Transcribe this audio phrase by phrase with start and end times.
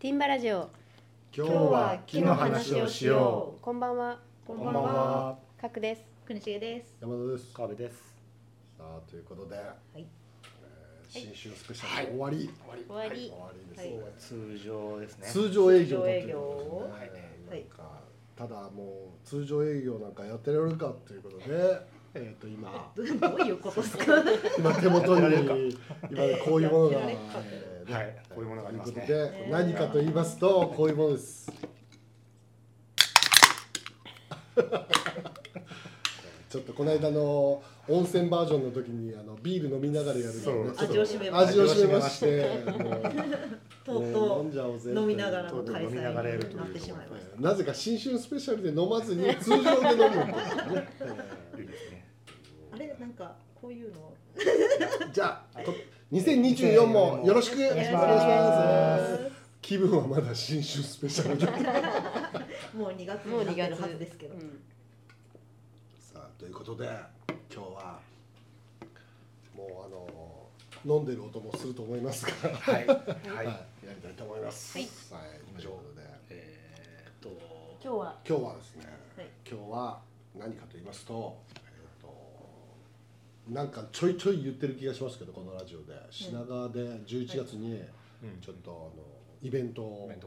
[0.00, 0.68] ティンバラジオ。
[1.36, 4.12] 今日は木の話をしよこんばんは。
[4.12, 4.18] う。
[4.46, 5.36] こんばんは。
[5.60, 6.02] かくです。
[6.24, 6.94] 国重です。
[7.00, 7.44] 山田です。
[7.46, 8.14] さ川辺です。
[8.78, 9.58] あということで、い。
[9.98, 10.04] えー
[11.08, 12.48] 新春スペシャル終わり、
[12.86, 13.28] 終わり。
[13.28, 13.58] 終わり。
[13.70, 13.90] ですはい。
[13.90, 13.98] ね。
[14.18, 15.26] 通常ですね。
[15.26, 16.88] 通常営業営業。
[16.92, 17.10] はい
[17.50, 17.98] なんか
[18.36, 18.84] ただも
[19.24, 21.44] う通常営業なんかやってられるかということで、
[22.20, 22.92] えっ、と今。
[22.94, 24.04] どういうことですか？
[24.58, 25.54] 今手元に今
[26.44, 27.16] こういうものが、ね。
[27.90, 29.06] はいこういうものがありますね。
[29.06, 31.50] で何かと言いますとこういうものです。
[36.50, 40.40] ちょっとこの間の温泉バージョンの時にあのビール飲みながらやるのね。
[40.40, 43.02] そうちょっと味を占めま味を占めましてもう
[43.84, 47.40] とうと飲んじゃおう飲みながらの開催になってしまいました。
[47.40, 50.88] なぜか新春スペシャルで飲まずに通常で飲むっていうね、
[51.58, 51.97] いいですね。
[52.78, 54.12] あれなんかこういうの？
[55.12, 55.74] じゃあと
[56.12, 57.56] 2024もよろしく。
[57.56, 59.32] お願いします。
[59.60, 61.46] 気分はまだ新春スペシャルで。
[62.78, 64.34] もう2月もう2になってる月はずですけど。
[64.34, 64.60] うん。
[65.98, 66.84] さあということで
[67.52, 67.98] 今日は
[69.56, 69.64] も
[70.84, 72.30] うあの飲んでる音もすると思いますが。
[72.50, 72.86] はい。
[72.86, 73.46] は、はい。
[73.46, 73.48] い。
[73.48, 74.78] やりたいと思います。
[74.78, 74.88] はい。
[75.10, 77.28] はい、ということでえーっと。
[77.82, 78.16] 今日は。
[78.24, 79.26] 今日はですね、はい。
[79.50, 80.00] 今日は
[80.38, 81.36] 何かと言いますと
[83.48, 85.94] なんかちょいちょい言ってる気がしますけどこのラジオで。
[86.10, 87.74] 品川で11月に
[88.22, 88.40] うん。
[88.40, 89.02] ちょっとあの
[89.42, 90.08] イベントを。
[90.08, 90.18] はい。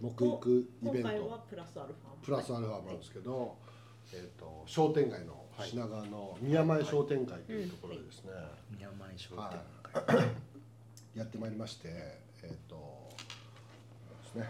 [0.00, 0.68] 木育。
[0.82, 1.44] イベント。
[1.48, 3.56] プラスアルファプラスアルファなんですけど、
[4.12, 8.30] えー、と商店街の品川の宮前商店街というところでですね、
[8.76, 9.54] 宮前商店は
[11.14, 11.88] い、 やってまいりまして
[12.42, 13.08] えっ、と
[14.24, 14.48] ですね、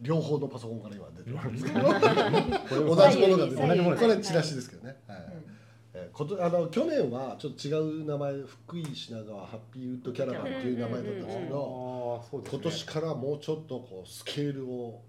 [0.00, 2.94] 両方のパソコンから今出てるんですけど。
[2.94, 5.18] 同じものが出てるこれチラシですけどね、はい。
[5.18, 5.58] うん
[5.94, 7.72] えーことあの去年はちょっと違
[8.02, 12.60] う名前福井品川ハッピーウッドキャラバンっていう名前だったんですけど、ああそうですね。
[12.62, 15.00] 今年からもうちょっとこうスケールを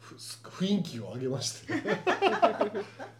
[0.00, 1.72] 雰囲気を上げまして、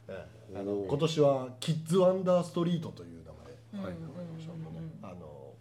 [0.09, 3.23] えーあの今年はキッズワンダーストリートという
[3.73, 3.93] 名前はい。
[3.93, 3.99] はい。
[5.03, 5.53] あの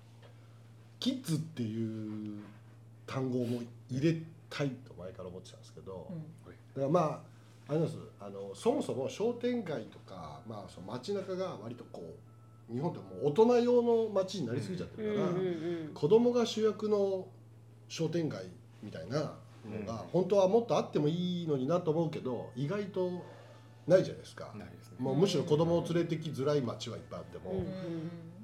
[1.00, 2.40] キッズっていう
[3.06, 4.18] 単語も入れ
[4.50, 6.08] たいと前から思ってたんですけど、
[6.76, 7.20] だからまあ
[7.70, 12.16] あれなんですあのそもそも商店街とか、まあ、その街中が割とこ
[12.70, 17.26] う日本ってもう大人用の街になりすぎちゃってるから、うんうん子供が主役の
[17.88, 18.46] 商店街
[18.84, 19.34] みたいな
[19.66, 23.10] のが本当はもっとあってもいいのになと思うけど意外と
[23.88, 24.52] ないじゃないですか。
[24.56, 24.98] ないですね。
[25.00, 27.66] もうむしろ子供を連れてきづらい街はいっぱいあっても、うん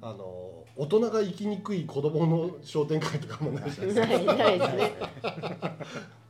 [0.02, 4.34] あの大人が行きにくい子供の商店街とかもないじゃないですか。
[4.34, 4.92] ないないですね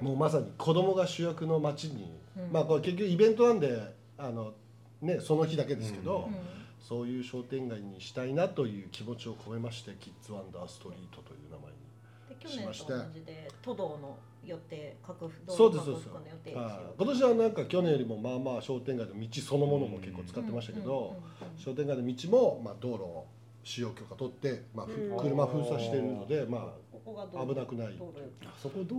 [0.00, 2.52] もうまさに子供が主役の街に、うん。
[2.52, 3.80] まあこれ結局イベントなんで
[4.18, 4.52] あの
[5.00, 6.34] ねその日だけですけど、うん。
[6.80, 11.82] そういう商店街にしたいなという気持ちを込めましてキッズワンダーストリートという名前に。
[12.28, 16.08] で去年と同じで都道の予定各道そうですそうです。
[16.52, 21.16] 今年はなんか去年よりもまあまあ商店街の道そのものも結構使ってましたけど、
[21.56, 23.26] 商店街の道もまあ道路を
[23.64, 24.86] 使用許可取って、まあ、
[25.20, 27.98] 車封鎖してるのでまここがあ危なくない。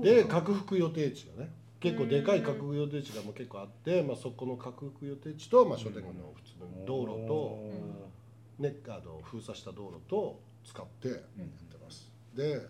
[0.02, 7.60] で拡幅予定地がね結構でかい拡幅予定地がもう結構あって、まあ、そこの拡幅予定地と、まあ、商店街の普通の道路と、
[8.60, 11.24] ね、あの封鎖した道路と使ってやって
[11.84, 12.10] ます。
[12.36, 12.62] で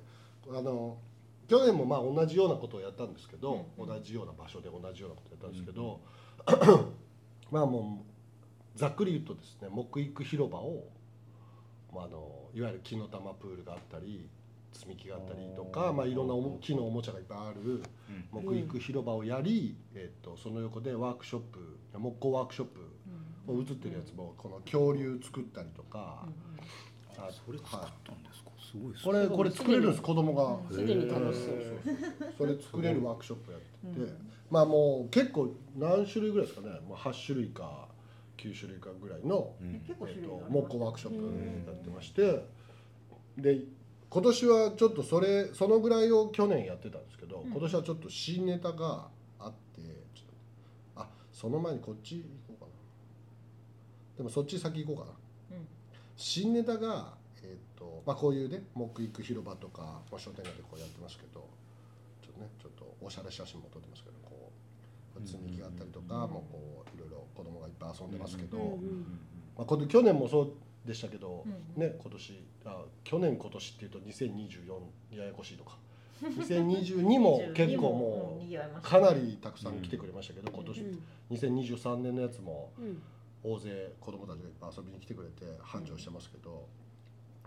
[0.49, 0.97] あの
[1.47, 3.87] 去年もまあ同じようなことをやったんですけど、うん。
[3.87, 5.99] 同じような場所で同じようなことをやったんですけど、
[7.51, 8.03] まあも
[8.75, 10.85] うざっくり言うとですね木育広場を、
[11.93, 14.27] まあ、あのいわゆる木の玉プールがあったり
[14.71, 17.83] 積み木があったりとか、まあ、いろんな木のおもちゃがいっぱいある
[18.33, 18.43] うん。
[18.43, 21.59] 木育広場をやり、えっとその横でワークショップ
[21.97, 22.79] 木工ワークショップ
[23.45, 26.25] もう映ってるやつもこの恐竜作ったりとか、
[27.17, 28.49] あそれ作ったんですか？
[28.71, 30.75] すごいですこれこれ作れるんです子供が、うん。
[30.75, 32.33] すでに楽しそう。
[32.37, 34.31] それ作れるワークショップやってて、うん。
[34.49, 36.79] まあもう結構何種類ぐらいですかね。
[36.87, 37.89] もう8種類か
[38.43, 39.79] 9種類かぐらいの、うん。
[39.87, 42.45] 結構えっと木工ワークショップやってまして、
[43.37, 43.61] で
[44.09, 47.51] 今年はちょっとそれそのぐらいを去年やってたんですけど、うん。
[47.51, 49.07] 今年はちょっと新ネタが
[49.39, 49.81] あって
[50.95, 52.23] あその前にこっち行
[52.53, 52.71] こうかな。
[54.17, 55.11] でもそっち先行こうか
[55.51, 55.57] な。
[55.57, 55.67] うん。
[56.15, 57.13] 新ネタが、
[57.43, 61.47] えーとまあ、こういうね木育広場とか、まあ、商店街でこうやってますけど
[62.21, 64.15] ちょっとねちょっとおしゃれ写真も撮ってますけど
[65.25, 68.57] 積み木があったりとか、もうこういろいろ子供がいっぱい遊んでますけど、
[69.57, 75.77] まあ、これ去年もそうでしたけど、うんね今年あ去年今年っていうと2024ややこしいとか。
[76.23, 78.99] 2022も 結構もうか。
[78.99, 80.85] なりたくさん来てくれましたけど、今年。
[81.31, 83.01] 2023年のやつもうん。
[83.43, 86.65] 大勢子供たちがいっぱい遊びに来てくれて繁盛してますけど、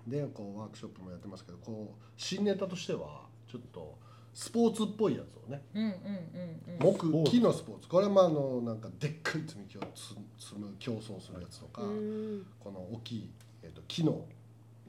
[0.06, 3.98] でこうワークショップもやってますけどこう新ネタとしてはちょっと
[4.36, 5.62] スポーツっぽいやつをね。
[5.74, 7.24] うんうんうんうん。
[7.24, 7.88] 木木のスポーツ。
[7.88, 12.46] これはまああのなんかでっかい積み木をつ積む競争するやつとか、うん。
[12.60, 13.30] この大きい、
[13.62, 14.26] えっと木の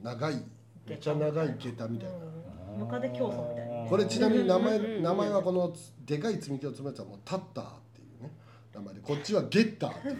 [0.02, 0.34] 長い
[0.86, 2.16] めちゃ長い下駄みたいな、
[2.74, 2.80] うん。
[2.80, 5.02] ムカデ競争みたいなこれちなみに名前うんうんうん。
[5.02, 5.74] 名前はこの
[6.04, 8.30] でかい積み木を積むやつはもうタッターっていうね。
[8.74, 9.00] 名前で。
[9.00, 10.18] こっちはゲッターっていう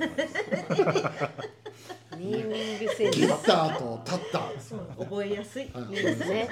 [2.16, 3.18] ネーミングセンス。
[3.20, 4.52] ゲッターとタッター。
[4.54, 5.70] ですうん覚えやすい。
[5.72, 5.84] はい。
[5.84, 6.48] いいですね。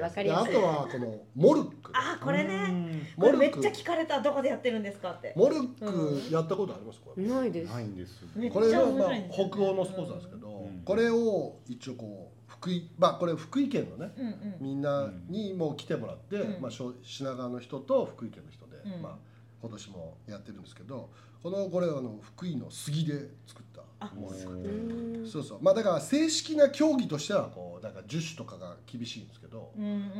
[0.00, 0.52] わかりやすい。
[0.52, 1.90] とはこのモルック。
[1.94, 3.12] あこれね。
[3.16, 4.20] こモルめっちゃ聞かれた。
[4.20, 5.32] どこでやってるんですかって。
[5.36, 7.00] モルックやったことあります？
[7.00, 7.24] これ。
[7.24, 7.72] ないです。
[7.72, 10.82] ないんですこれは面まあ北欧のスポーツなんですけど、うん。
[10.84, 14.56] これを一応こう福井まあこれ福井県のねうんうん。
[14.60, 16.62] みんなにも来てもらって、うん。
[16.62, 19.02] まあ、品川の人と福井県の人で、うん。
[19.02, 19.12] まあ、
[19.60, 21.10] 今年もやってるんですけど
[21.42, 23.14] このこれはあの福井の杉で
[23.46, 23.81] 作った
[25.26, 25.42] そう。
[25.42, 29.72] そうまあだから正式な競技としてはこうなんか樹種とかが厳しいんですけど、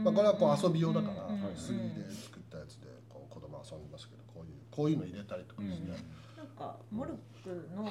[0.04, 5.96] まあ、これはこう遊び用だからうんうんうん杉で作ったやつでこう子供遊んでますけどこういうこういうの入れたりとかですね、
[6.36, 7.84] なんかモルックの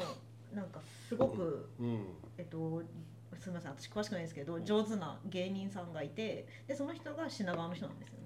[0.53, 2.05] なんかすごくうん。
[2.37, 2.81] えっと
[3.39, 8.20] すみません私詳しくないんですけど上手な芸人さんがいてでその人が品川の人なんですよね。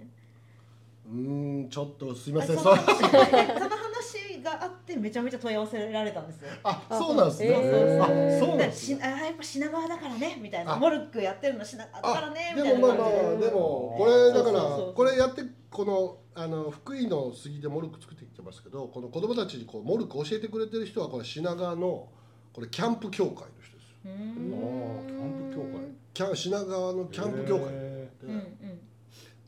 [1.08, 6.50] うーんちょっとすいませんその話その話があってめちゃめちゃ問い合わせられたんですよ。
[6.64, 8.98] あそうなんですね、えーあそうなんでですね。
[8.98, 10.74] しあやっぱ品川だからねみたいな。
[10.74, 10.78] あ。
[10.78, 13.06] モルックやってるの品川だからねみたいでもまあま。
[13.06, 14.94] あでもこれだからそうそうそう。
[14.94, 22.08] これやってこのあの福井の杉でモルック作ってきてますけどこの子供たちにこうモルック教えてくれてる人はこれ品川の
[22.54, 23.96] これキャンプ協会の人です。
[24.06, 24.12] あん。
[24.12, 25.86] ーキャンプ協会。
[26.14, 27.66] キャン品川のキャンプ協会。
[27.68, 28.80] うんうん。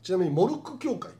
[0.02, 1.12] ちなみにモルック協会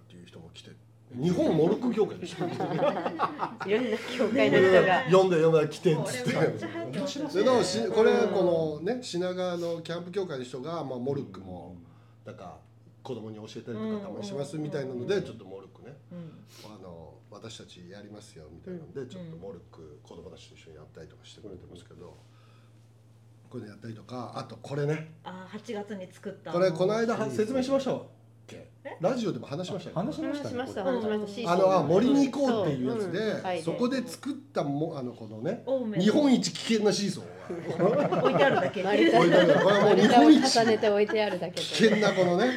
[1.14, 5.04] 日本モルック協会の人も来ていろんな教会の人が。
[5.04, 6.32] 読んで読んで来てっこつって。
[6.32, 11.76] れめっちゃ流行ってますねででもしこれこのね品川のキャンプ協会の人が、まあ、モルックも
[12.26, 12.58] なんか
[13.02, 15.96] 子供に教えたりとかたまにしますみたいなのでちょっとモルックね。
[16.12, 16.32] うん。
[16.64, 22.16] あの私たちやりますよみたいなので、ちょっとモルック子供たちと一緒にやったりとかしてくれてますけど
[23.50, 25.12] これやったりとかあとこれね。
[25.24, 26.52] あ8月に作った。
[26.52, 28.17] これこの間説明しましたっけ
[29.00, 30.02] ラジオでも話しましたよね。
[30.06, 30.50] 話しました。
[30.50, 30.84] ね話しました。
[30.84, 31.28] 話しました。
[31.28, 33.36] シーソーあのあ森に行こうっていうやつで、そう。
[33.36, 33.42] うん。
[33.42, 33.62] はい。
[33.62, 35.64] そこで作ったもあのこのね
[35.98, 38.82] 日本一危険なシーソーが置いてあるだけ。
[38.82, 42.50] 丸太置いてあるこれはもう日本一重ねて置いてあるだけ危険なこのね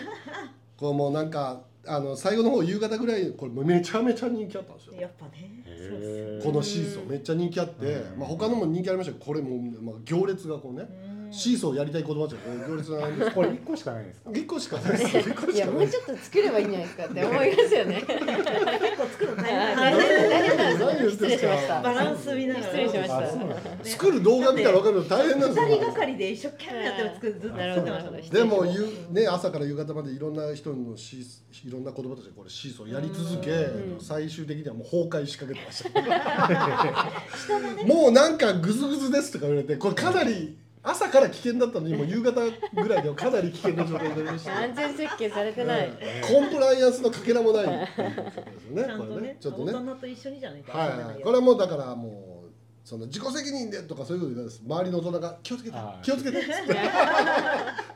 [0.78, 4.94] こうもうなんかあの最後の方夕方ぐらいこれめちゃめちゃ人気あったんですよ。
[5.02, 5.64] やっぱね。
[5.66, 5.90] へー。
[5.90, 8.20] そうですこのシーソーめっちゃ人気あって、うん。
[8.20, 15.16] まあ、他のも人気ありましたけどこれもう、まあ、行列がこうね、うんシーソーやりたい子供たちが行列なんですこれ一個しかないんですか？1個しかないです。
[15.18, 15.58] よ1個い。
[15.58, 22.66] やもうちょっと作ればいいんじゃないですかって思いますよね結構作るの大変失礼しましたバランス見ながら。
[22.66, 23.90] 失礼しました。
[23.90, 28.46] 作る動画見たら分かるの大変なんです二よ人がかりで一生懸命やってる作るずっとなるほど作ってました。
[28.46, 36.02] もんなるほでもゆ、ね、朝から夕方までいろんな人のシースいろんな子供たちがこれシーソーやり続け、うん最終的にはもう崩壊しかけてました。
[37.86, 45.92] もうなんかグズグズですとか言われてこれかなり朝から危険だったのにもう夕方ぐらいではかなり危険な状態になりました、安全設計されてない。
[46.28, 47.66] コンプライアンスのかけらもない。
[47.66, 48.84] っていうことですよね。
[48.84, 49.74] これちゃんとねねちょっとね。
[49.74, 52.52] 大人と一緒にじゃないとはいはい、これはもうだからもう
[52.84, 54.64] その自己責任でとかそういうことじゃないです。
[54.66, 56.38] 周りの大人が気をつけて気をつけて。
[56.42, 56.54] って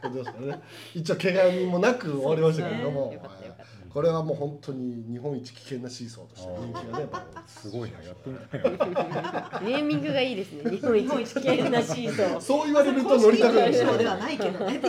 [0.03, 0.61] ことですからね。
[0.93, 3.13] 一応怪我人もなく終わりましたけれども、ね。
[3.15, 10.63] よかったよかっこれはもう本当に日本一危険なシーソーとして人気がねやっぱすごいなやってみたいなネーミングがいいですね。
[10.75, 12.41] 日本一危険なシーソー。
[12.41, 14.81] そう言われると乗りたくなるんではないけどね。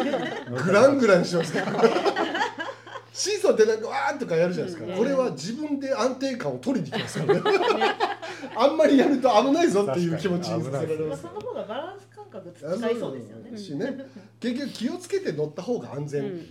[0.65, 1.55] グラングランします
[3.15, 4.99] シーソーってなんかわーとかやるじゃないですか、うん。
[4.99, 7.43] これは自分で安定感を取りにきますからね。
[8.59, 11.23] あんまりやると危ないぞっていう気持ちにさせられます。
[11.23, 13.57] まあその方がバランス感覚使いそうですよね。
[13.57, 14.07] しね。
[14.41, 16.37] 結局気をつけて乗った方が安全。
[16.37, 16.43] ね、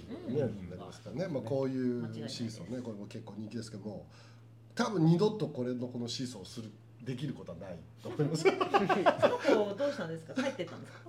[1.15, 4.05] ね、まあ、こういうシーソーねこれも結構人気ですけども
[4.75, 6.69] 多分二度とこれのこのシーソーをする
[7.03, 8.43] できることはないと思います。
[8.43, 10.33] その子どうしたんですか？
[10.33, 10.99] 帰ってったんですか？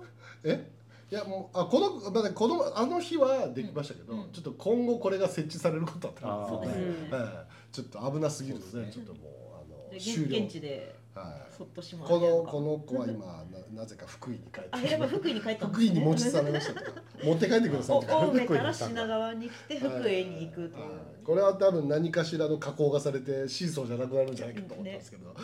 [0.43, 0.71] え？
[1.09, 4.19] いやもうあこの、まあね、子供あの日はできましたけど、うん。
[4.23, 7.23] うんちょっと今後これが設置されることは多分あーそうですよね。
[7.23, 9.23] はいちょっと危なすぎるのでそうですちょっともう
[9.55, 11.53] あの現地ではい。
[11.57, 12.07] そっとしまう。
[12.07, 17.97] このこの子は今ななぜか福井に帰ってあやっぱ福井に帰ったんです福井に持ちされましたとか持って帰ってください。
[17.97, 20.61] おとか青梅から品川に来て福井に行くと。
[20.61, 25.35] いうはいこれは多分何かしらの加工がされてシーソーじゃなくなるんじゃないかと思ってますけど、はい、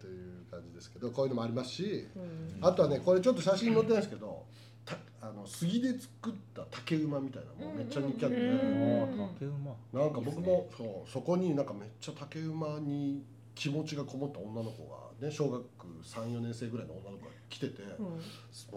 [0.00, 1.10] という感じですけど。
[1.10, 2.66] こういうのもありますしうん。
[2.66, 4.46] あとはねこれちょっと写真載ってないですけど
[4.86, 8.52] たあの杉で作った竹馬みたいなのもめっちゃ人気あって、うん。
[8.52, 9.74] あー竹馬。
[9.92, 13.22] なんか僕もそうそこになんかめっちゃ竹馬に
[13.54, 14.84] 気持ちがこもった女の子
[15.20, 15.62] がね小学
[16.04, 18.06] 34年生ぐらいの女の子が来てて、うん。
[18.06, 18.20] も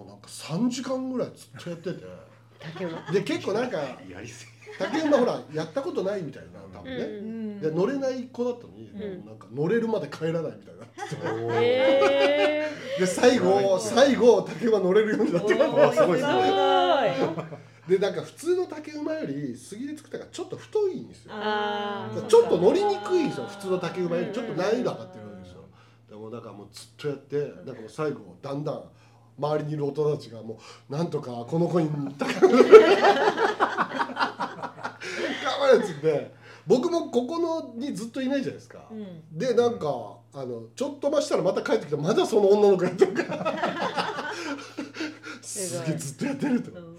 [0.03, 2.05] うなんか3時間ぐらいずっとやってて。
[3.11, 3.77] で結構なんか
[4.09, 4.51] やりすぎ。
[4.77, 7.75] 竹馬ほらやったことないみたいな多分ね、うん。
[7.75, 9.25] 乗れない子だったのに、うん。
[9.25, 10.85] なんか乗れるまで帰らないみたいな。
[11.61, 16.21] えで最後最後竹馬乗れるようになってすごいー、すごい
[17.87, 21.33] でなんか普通の竹馬より杉で作ったからちょっと太いんですよ。
[22.27, 23.45] ちょっと乗りにくいんですよ。
[23.45, 24.31] 普通の竹馬より。
[24.31, 25.61] ちょっと難易度上がってるんですよ。
[26.09, 28.83] でもだからもうずっとやってなんかもう最後だんだん
[29.37, 32.17] 周りにいる大人たちがもうなんとかこの子に頑張
[35.71, 36.33] れっつって。
[36.67, 39.37] 僕もここのにずっといないじゃないですか、うん。
[39.37, 43.23] でなんかあのちょっと増したらまた帰ってきてまだその女の子やってるか。
[43.35, 44.33] ら
[45.43, 46.71] すげえずっとやってると。
[46.71, 46.95] うん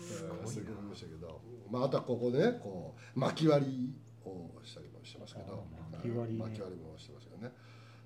[0.47, 3.95] すごい思いましたけど、まあ、あとはここでねこう巻き割り
[4.25, 5.65] をしたりもしてますけど。
[5.93, 6.45] あー巻き割りね。
[6.45, 7.53] 巻き割りもしてますよね。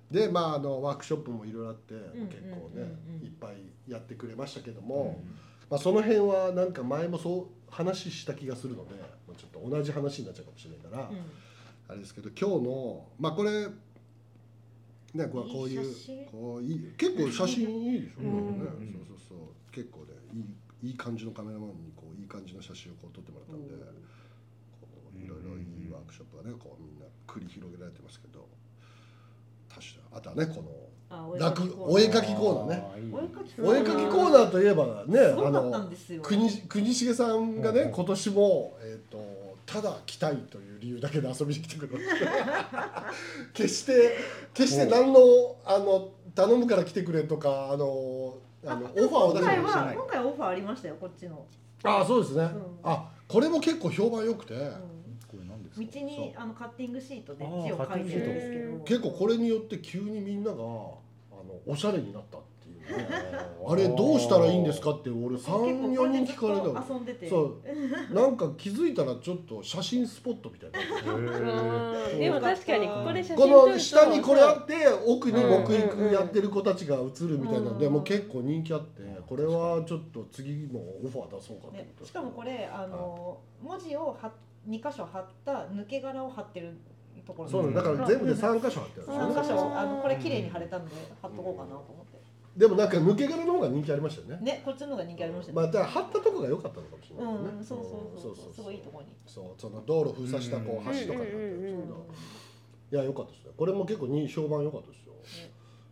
[0.09, 3.25] でまああのワークショップもいろいろあって、ん結構ね、うんうん。
[3.25, 3.55] いっぱい
[3.87, 5.21] やってくれましたけども、
[5.69, 11.17] まあ、その辺はなんか前もそう話した気がするのでもうちょっと同じ話になっちゃうかもしれないから、うん。
[11.87, 13.67] あれですけど今日のまあこれ
[15.13, 15.85] ねこうこういう
[16.31, 18.65] こういい結構写真いいでしょ、うんね
[19.07, 19.71] そうそうそう。
[19.71, 20.39] 結構ねい
[20.87, 21.93] いいい感じのカメラマンに
[22.31, 23.75] 感じの写真をこう撮ってもらったんで、
[24.79, 28.47] こういろいろいいワークショップがねこうみんな繰り広げられてますけど
[29.67, 32.77] 確かあとはねこのお絵描きコーナー。
[32.77, 32.83] ね。
[33.61, 34.51] お絵描きコーナー。
[34.51, 35.89] といえばねあの
[36.21, 37.91] 国国重さんがねうん。
[37.91, 42.05] 今年も、えー、とただ来たいという理由だけで遊びに来てくれまし
[42.71, 43.03] た。
[43.53, 44.17] 決して
[44.53, 45.19] 決して何の
[45.65, 51.45] あの頼むから来てくれとかあのあのオファーを出しては今回はオファーありましたよこっちの、
[51.83, 52.51] ああそうですね、ん
[52.83, 54.57] あこれも結構評判良くて、う
[55.27, 55.91] これ何ですん、か？
[55.93, 58.77] 道にあのカッティングシートで字を書いてるんですけど。
[58.83, 60.99] 結構これによって急にみんながあの
[61.65, 62.37] おしゃれになった
[63.67, 66.81] あれどうしたらいいんですかって俺結構こ34れでずっ人聞かれたの。
[66.81, 67.29] と遊んでて。
[67.29, 68.13] そう。
[68.13, 71.13] なんか気づいたらちょっと写真スポットみたいな。
[71.13, 73.67] うんでも確かにここで写真こ撮ると。
[73.71, 74.73] の下にこれあって
[75.07, 77.71] 奥に木うんうんうん育やってる子たちが映るみたいな。
[77.71, 77.93] のでうん。
[77.93, 81.77] もう結構人気あってこれはちょっと次のオファー出そうかと思って。
[81.77, 84.31] ね、しかもこれあの文字をは
[84.67, 86.73] 2箇所貼った抜け殻を貼ってる
[87.25, 87.81] ところそうだ。
[87.83, 89.03] から全部で3箇所あってる。
[89.03, 92.10] んですよ3ね箇所あのこれ綺麗に貼れたんで貼っとこうかなと思って
[92.55, 94.45] でもなんか抜け殻の方が人気ありましたよね。
[94.45, 97.61] ねこっちの方が人気ありましたまあねだから貼ったとこが良かったのかもしれうないね。
[97.61, 99.11] んそうそうそうすごいいいところに。
[99.25, 102.05] そうその道路封鎖したこう橋とかになってるんですけど
[102.91, 103.51] いや良かったですね。
[103.55, 105.13] これも結構に評判良かったですよ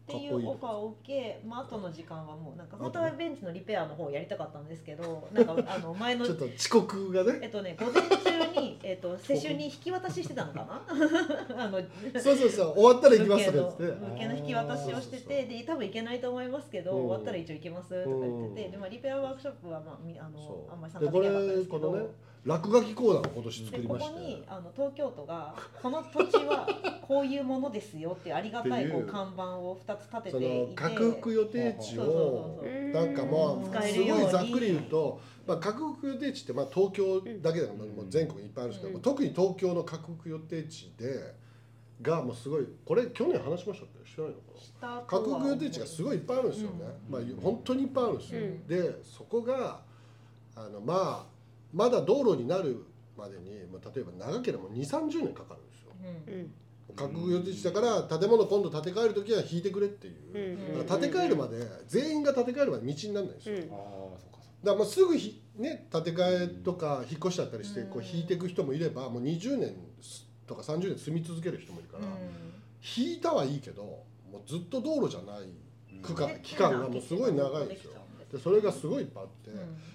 [0.10, 7.40] っていうオファーを受け、まあ後の時間はもうなんか本当はベンチのリペアの方をやりたかったんですけど なんかあの前のちょっと遅刻がね。
[7.44, 10.84] えっとね午前中にえっと 世襲に引き渡ししてたのかな？
[11.64, 11.80] あの
[12.20, 14.06] そうそうそう終わったら行きますとか言物って。
[14.06, 17.02] 物件の引き渡しをしててで多分行けないと思いますけど、うん。
[17.06, 18.72] 終わったら一応行けますとか言ってて、うん。
[18.72, 22.10] でまあ、リペアワークショップは、まあ、みあのあんまり参加できなかったですけど
[22.46, 24.20] 落書きコーナーを今年作りまして。
[24.20, 26.68] にあの東京都がこの土地は
[27.06, 30.70] こういうものですよっていうありがたいこうう看板を2つ立てそていて。
[30.70, 41.36] の拡幅予定地をなんかまあすごいざっくり言うと、まあ、拡幅予定地ってまあ東京だけでももう全国にいっぱいあるんですけど、うん特に東京の拡幅予定地で
[42.02, 44.10] がもうすごいこれ去年話しましたっけ？
[44.10, 45.04] 知らないのかな？
[45.06, 48.68] 拡幅予定地がすごいいっぱいあるんですよね、まあ本当にいっぱいあるんですよ、うん。
[48.68, 49.82] でそこが
[50.56, 51.39] あのまあ
[51.74, 52.86] まだ道路になる
[53.18, 55.92] までに、まあ、例えば長ければ2 3 0年かかるんですよ。
[56.02, 56.34] うん。
[56.34, 56.54] うん。
[56.96, 60.86] 拡幅予定地だから建物今度建て替える時は引いてくれっていう、うん。
[60.86, 61.58] 建て替えるまで
[61.88, 63.62] 全員が建て替えるまで道にならないんですよ、うん。
[63.62, 63.70] ああ
[64.20, 69.76] そっかそっだからまあすぐひ、ね、建て替えとか引っ越しちゃったりしてこううん引いていく人もいればもう20年
[70.48, 72.06] とか30年住み続ける人もいるから、
[72.98, 75.50] 引いたはいいけどもうずっと道路じゃない
[76.02, 77.99] 区間、で期間がもうすごい長いんですよ
[78.32, 79.52] でそれがすごいいっぱいあって、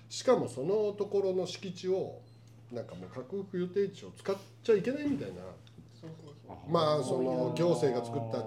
[0.08, 2.20] しかもそのところの敷地を
[2.72, 5.34] なんかもう拡幅予定地を使っちゃいけないみたいな
[6.00, 6.56] そうそうそう。
[6.68, 8.44] うまあその行政が作ったあ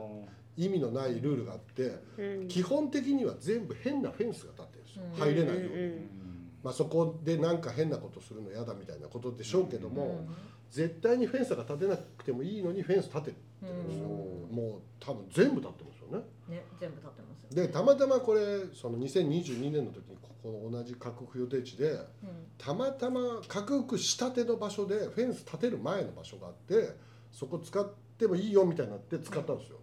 [0.57, 2.47] 意味のないルールがあってうん。
[2.47, 5.03] 基本的には全部変なフェンスが立ってるんですよ。
[5.05, 5.19] うん。
[5.19, 5.67] 入れないように。
[5.67, 5.73] うん。
[5.73, 5.99] ー
[6.63, 10.35] まあ、そこでなんか変なことするの嫌だみたいなことでしょうけども、うん。
[10.71, 14.55] 絶対にフェンスが立てなくてもいいのにフェンス立ててるんですよ、うん。
[14.55, 16.25] もう多分全部立ってますよね。
[16.49, 18.41] ね全部立ってまでたまたまこれ
[18.73, 22.01] その2022年の時にここの同じ拡幅予定地でうん。
[22.57, 26.95] たまたま拡幅したての場所でフェンス立てる前の場所があって
[27.31, 27.87] そこ使っ
[28.17, 29.81] てもいいよみたいになって使ったんですよ、だか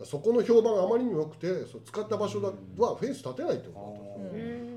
[0.00, 4.76] らそこの評判があまりにも良くてそう使った場所だはフェンス立てないってことだったんですよ。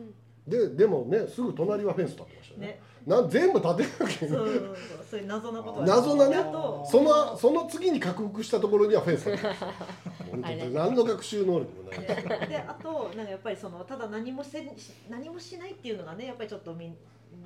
[0.58, 0.76] うん。
[0.76, 2.68] ででもねすぐ隣はフェンス立ってましたよね。
[2.68, 4.36] ねなん全部立てなきゃいけない。
[4.36, 4.78] そう
[5.12, 6.36] そういう謎なことは謎なね。
[6.90, 9.66] そのその次に克服したところにはフェンス立ってます
[10.32, 10.74] 本当に。
[10.74, 12.00] 何の学習能力もない。
[12.50, 16.98] であとなんかやっぱりそのただ何もせし何もしないっていうのがねやっぱりちょっとみん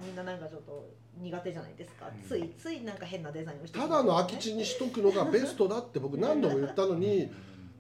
[0.05, 2.27] みんななんかちょっと苦手じゃないですか、うん。
[2.27, 7.29] ついついなんか変なデザインをしてただの空き地にしとくのがベストだって僕何度も言ったのに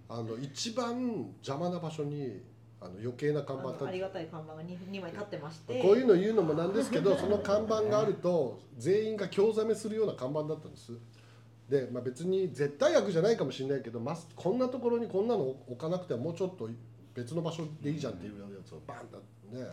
[0.09, 2.41] あの一番邪魔な場所に
[2.81, 5.81] あの余計な看板あり立がたい看板が 2, 2枚立ってまして。
[5.81, 10.93] こういうの言うのもなんですけど その看板があると全員が興ざめするような看板だったんです。
[11.69, 16.67] で、まあ、別に絶対悪じゃないかもしれないけどまこんなところにこんなの置かなくてはもうちょっと
[17.13, 19.17] 別の場所でいいじゃんっていうやつをバンと
[19.55, 19.69] ね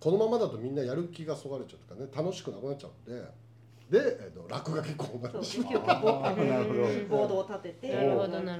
[0.00, 3.28] このままだとみんなやる気がそがれちゃうとかね楽しくなくなっちゃうんで
[3.90, 7.88] で、えっと落書きコーナーにしそう結構あー なるほどボードを立てて。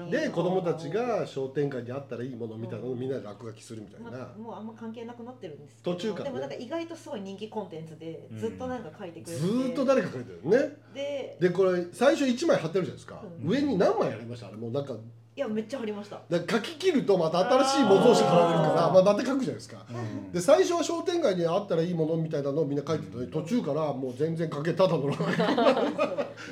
[0.09, 5.95] で子供たちが商店街にあったらいいものみたいなのをみんなで落書きするみたいまなあ、もうあんま関係なくなってるんですけど。
[5.95, 6.29] 途中からね。
[6.31, 9.39] でもなんか意外とすごい人気コンテンツでずっとなんか書いてくれて。
[9.39, 10.75] ずーっと誰か書いてるよね。
[10.93, 13.49] ででこれ最初1枚貼ってるじゃないですか、うん。
[13.49, 14.47] 上に何枚ありました？
[14.47, 14.95] あれもうなんか
[15.39, 16.19] いやめっちゃ貼りました。
[16.29, 19.85] だから書き切るとまた新しい模造紙貼られるからまあ、また書くじゃないですか。
[19.89, 19.93] う
[20.27, 20.31] ん。
[20.33, 25.37] で最初は商店街にあったらいいものみたいなのをみんな書いてたのに途中からもう全然書けただの落書き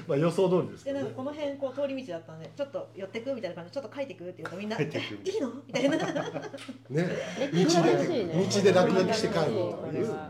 [0.07, 1.03] まあ予想通りですけどね。
[1.03, 5.97] でなんかこの辺こう通り道だったんでちょっと寄ってくみたいな感じでちょっと書いてくって言うとみんな「書いてくえいいの?」みたいな。
[5.97, 6.03] ね。
[7.39, 8.47] え道でね。
[8.49, 9.35] 道で落書きして帰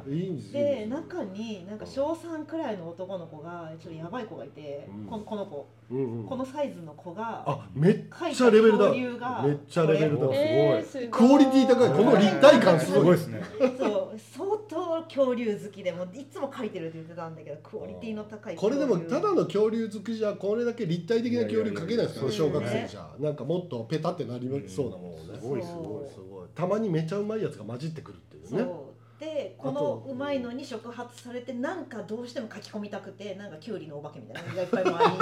[0.08, 0.16] る。
[0.16, 0.28] い。
[0.28, 0.64] いんですよ。
[0.64, 5.06] で中になんか小3くらいの男の子がちょっとやばい子がいて、うん。
[5.06, 5.68] ここの子。
[5.90, 6.26] うんうん。
[6.26, 8.92] このサイズの子があめっちゃレベルだ。
[8.92, 10.28] めっちゃレベルだ。
[10.84, 11.10] すごい。
[11.10, 11.90] クオリティ高い。
[11.90, 13.18] この立体感すすごい。
[13.18, 13.42] ですね
[13.78, 14.20] そう。
[14.20, 23.10] 相当恐竜好きでもういつも書いてるって言ってたんだけどクオリティの高いこれでもただの恐竜好きじゃこれだけ立体的な恐竜描けないですか小学生じゃ。
[23.20, 25.40] なんかもっとペタってなりそうなもんね。
[25.40, 26.48] すごいすごいすごい。
[26.54, 28.72] たまにめちゃうまいやつが混じってくるっていうね。
[29.20, 34.50] でこのうまいのに触発されてなんかどうしても書き込みたくてなんかキュウリのお化けみたいな。
[34.50, 35.18] のがいっぱい周りに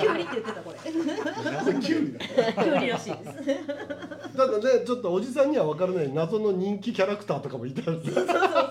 [0.00, 0.78] キュウリって言ってたこれ。
[1.50, 2.20] なぜキュウリだ。
[2.62, 8.65] キュウリらしいですただねちょっとおじさんには分からない謎の人気キャラクターとかもいたんですそうそうそう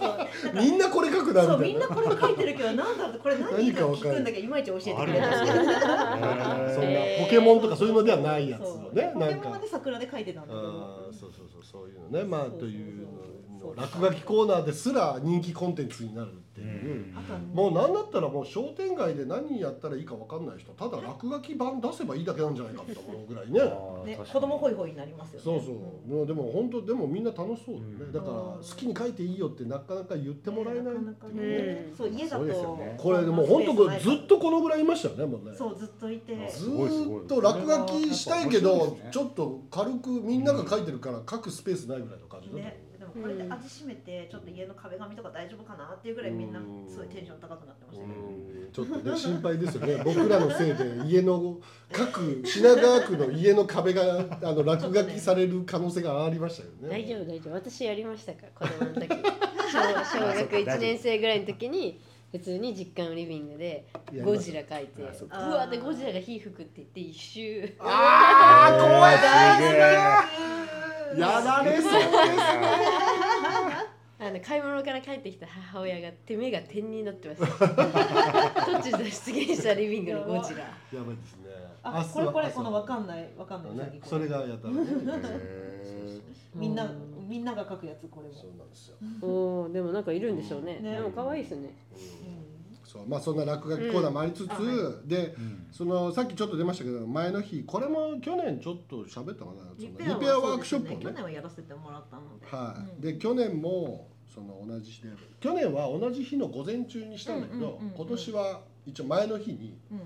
[0.54, 1.80] みんなこれ描くなそうみたいな。
[1.80, 5.46] みんなこれ書いてるけどなんだろうこれ何か聞くんだけどいまいち教えてくれない。
[6.74, 8.50] そんなポケモンとかそういうのではない。
[8.50, 13.08] やつねポなんかケモンで桜で書いてたんだそうそうそうそういうのねまあというの
[13.60, 17.06] そう落書きコーナーですら人気コンテンツになるっていう。
[17.54, 23.60] もうなんだったらもう商店街で何やったらいいか分かんない人ただ落書き版出せばいいだけなんじゃないかって思うぐらいね。
[24.06, 25.44] ね子供ホイホイになりますよね。
[25.44, 28.12] そうそう、もうでも本当でもみんな楽しそうだね、うん。
[28.12, 30.96] だから好きに書いていいよってなかなか言ってもらえない
[31.98, 32.96] そう家だそうですよとね。
[32.98, 35.56] これでも本当これずっとこのぐらいいましたよねもうね。
[35.56, 36.36] そうずっといて。
[36.50, 42.72] ずすごいすごいーっと落書きしたいけど、ちょっと軽くみんなが書いてるから書くスペースないぐらいの感じだった、ね。
[42.72, 42.85] でも
[43.22, 48.72] これで味しめてちょっと家の壁紙とか大丈夫かなっていうぐらいみんなすごいテンション高くなってましたねうん。
[48.72, 50.02] ちょっとね心配ですよね。
[50.04, 51.58] 僕らのせいで家の
[51.92, 56.90] 各品川区の家の壁があの落書きされる可能性がありましたよね。
[56.90, 57.54] 大丈夫大丈夫。
[57.54, 59.08] 私やりましたから子供の時。
[59.08, 59.80] 小
[60.20, 62.00] 小学1年生ぐらいの時に
[62.32, 63.86] 普通に実家のリビングで
[64.24, 67.76] ゴジラ描いてうわでゴジラが火吹くって言って一周。
[67.80, 69.22] あー怖いす
[69.74, 72.16] げえやられそうですね。
[74.18, 79.22] あの買い物から帰ってきた母親が手目が点になってました突如出現
[79.62, 80.60] したリビングのゴジラ。
[80.60, 81.50] やばいですね。
[81.84, 84.02] あこれこれこのわかんないわかんない。
[84.04, 84.84] それがやったらね。
[84.88, 86.22] へ
[86.56, 88.34] みんなうんみんなが書くやつこれも。
[88.34, 90.80] そうなんですよ、おおでもなんかいるんでしょうね。
[90.80, 90.96] ね。
[90.96, 91.76] でも可愛いですね。
[91.92, 91.96] う
[92.42, 92.45] ん
[92.86, 93.08] そう。
[93.08, 95.08] まあそんな落書きコーナーもありつつ、うん。
[95.08, 95.68] でうん。
[95.72, 99.62] そのさっきちょっと出ましたけど前の日これも去年ちょっと喋ったかな？
[99.78, 101.04] そのリリペアワークショップをね。
[101.04, 102.46] 去年はやらせてもらったので。
[102.48, 103.02] はい、うん。
[103.02, 110.00] で去年もその同じ日で去年は同じ日の午前中にしたんだけど、今年は一応前の日にうん。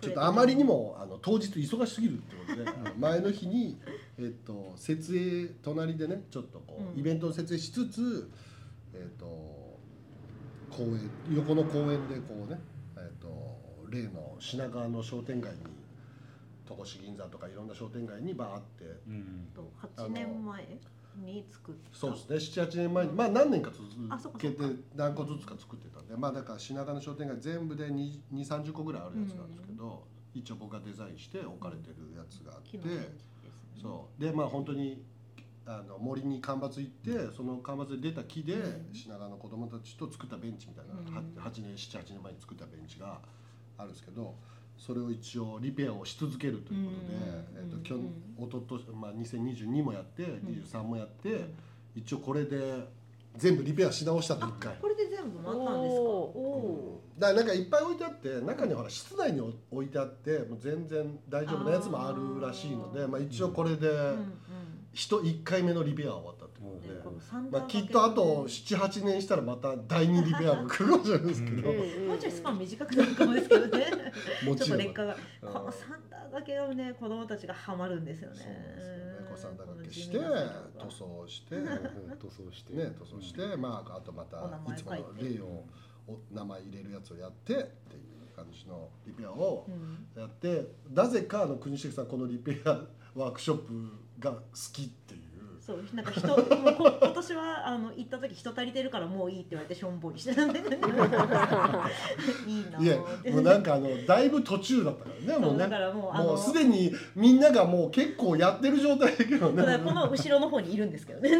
[0.00, 2.64] ちょっとあまりにもあの当日忙しすぎるってことで
[2.98, 3.78] 前の日に、
[4.18, 6.98] えっと、設営隣でねちょっとこう、うん。
[6.98, 8.28] イベントを設営しつつ、えっと、
[10.76, 12.58] 公園横の公園でこうね、
[12.96, 13.28] えっと、
[13.90, 15.58] 例の品川の商店街に
[16.66, 19.48] 戸越銀座とかいろんな商店街にバーってうん。
[19.54, 20.78] と8年前
[21.22, 21.98] に作った？
[21.98, 23.70] そうですね78年前にまあ何年か
[24.08, 24.64] あそっ続けて
[24.96, 30.04] 何個ずつか作ってたんでまあだから品川の商店街全部で2 3 0個ぐらいあるやつなんですけど、
[30.34, 32.84] 一応僕がデザインして置かれてるやつがあって、ね。
[33.80, 34.22] そう。
[34.24, 35.04] でまあ本当に
[35.64, 36.90] あの森に間伐行っ
[37.28, 38.86] てその間伐で出た木でうん。
[38.92, 41.14] 品川の子供たちと作ったベンチみたいな、うん。
[41.38, 43.18] は8年78年前に作ったベンチが
[43.78, 44.34] あるんですけど
[44.76, 47.14] それを一応リペアをし続けるということで、
[47.60, 47.70] うん。
[47.70, 48.10] えっと去うん。
[48.38, 51.54] おととまあ、2022もやって23もやって、ん
[51.94, 52.88] 一応これで
[53.36, 54.76] 全部リペアし直したと1回。
[54.80, 56.00] これで全部回ったんですか？
[56.02, 56.38] おー。
[56.38, 64.18] おだからなんかいっぱい置いてあって中にはほら室内に置いてあってもう全然大丈夫なやつもあるらしいのでまあ、一応これでーうん。
[64.18, 64.41] うん人
[64.94, 73.86] 1回目のリペアは終わったってねこのサンダーまあ、きっとあと78年したらまた第二リペアが来るかもしれないですけど、うんもうちょいスパン短くなるかもですけどね。
[74.44, 74.56] もちろん。
[74.56, 78.36] ちょっと劣化がうんこのサンダー掛けがね子供たちがハマるんですよね。
[78.36, 79.02] そうなんですよね。
[79.28, 84.36] こうサンダー掛けして塗装してうん塗装してね塗装して、 まああとまた
[84.72, 85.64] いつもの例を
[86.06, 90.06] お名前入れるやつをやってっていう感じのリペアをうん。
[90.20, 93.72] やってなぜかあの国重さんこのリペアワークショップ
[94.18, 94.40] が好
[94.72, 95.22] きっていう。
[95.64, 96.38] そうなんか人もう
[96.74, 100.58] こ 今年はあの行った時人足りてるからもういいって言われてしょんぼりしてたんで。
[100.58, 105.60] いいなーいもうなんかあのだいぶ途中だったからねもうね。
[105.60, 109.78] だからもうもうすでにみんながもう結構やってる状態だけどね。
[109.84, 111.30] この後ろの方にいるんですけどね。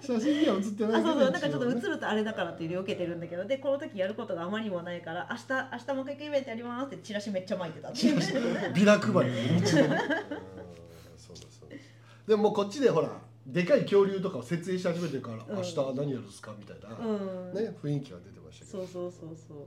[0.00, 1.08] 写真には写ってないけど。
[1.10, 8.72] あそうそうなんかちょっと一応ね映るとあれだからっていう受けてるんだけどでこの時やることがあまりにもないから明日明日もう一回イベントやりますってチラシめっちゃ巻いてたっていう。
[8.72, 9.96] ビラ配りで道の
[12.26, 13.10] でももうこっちでほら
[13.46, 15.56] でかい恐竜とかを設営し始めてるから、うん。
[15.56, 17.10] 明日何やるんですかみたいな、う
[17.50, 17.54] ん。
[17.54, 18.78] ね雰囲気が出てましたけど。
[18.78, 19.58] そうそうそうそう。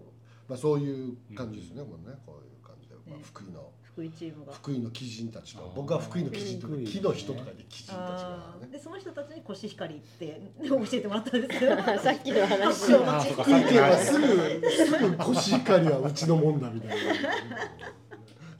[0.48, 4.54] まあ、そういう感じですね、もうねこういう感じで、まあね、福井の福井チームが。
[4.54, 8.68] 福井の鬼人たちと僕は福井の鬼人とかうん木の人とかで鬼人たちがね。
[8.72, 11.76] でその人たちにコシヒカリって教えてもらったんですよ。
[12.00, 12.64] さっきの話。
[12.64, 14.28] 発祥の地あそうか福井県はすぐ
[14.72, 16.96] すぐコシヒカリはうちのもんだみたいな。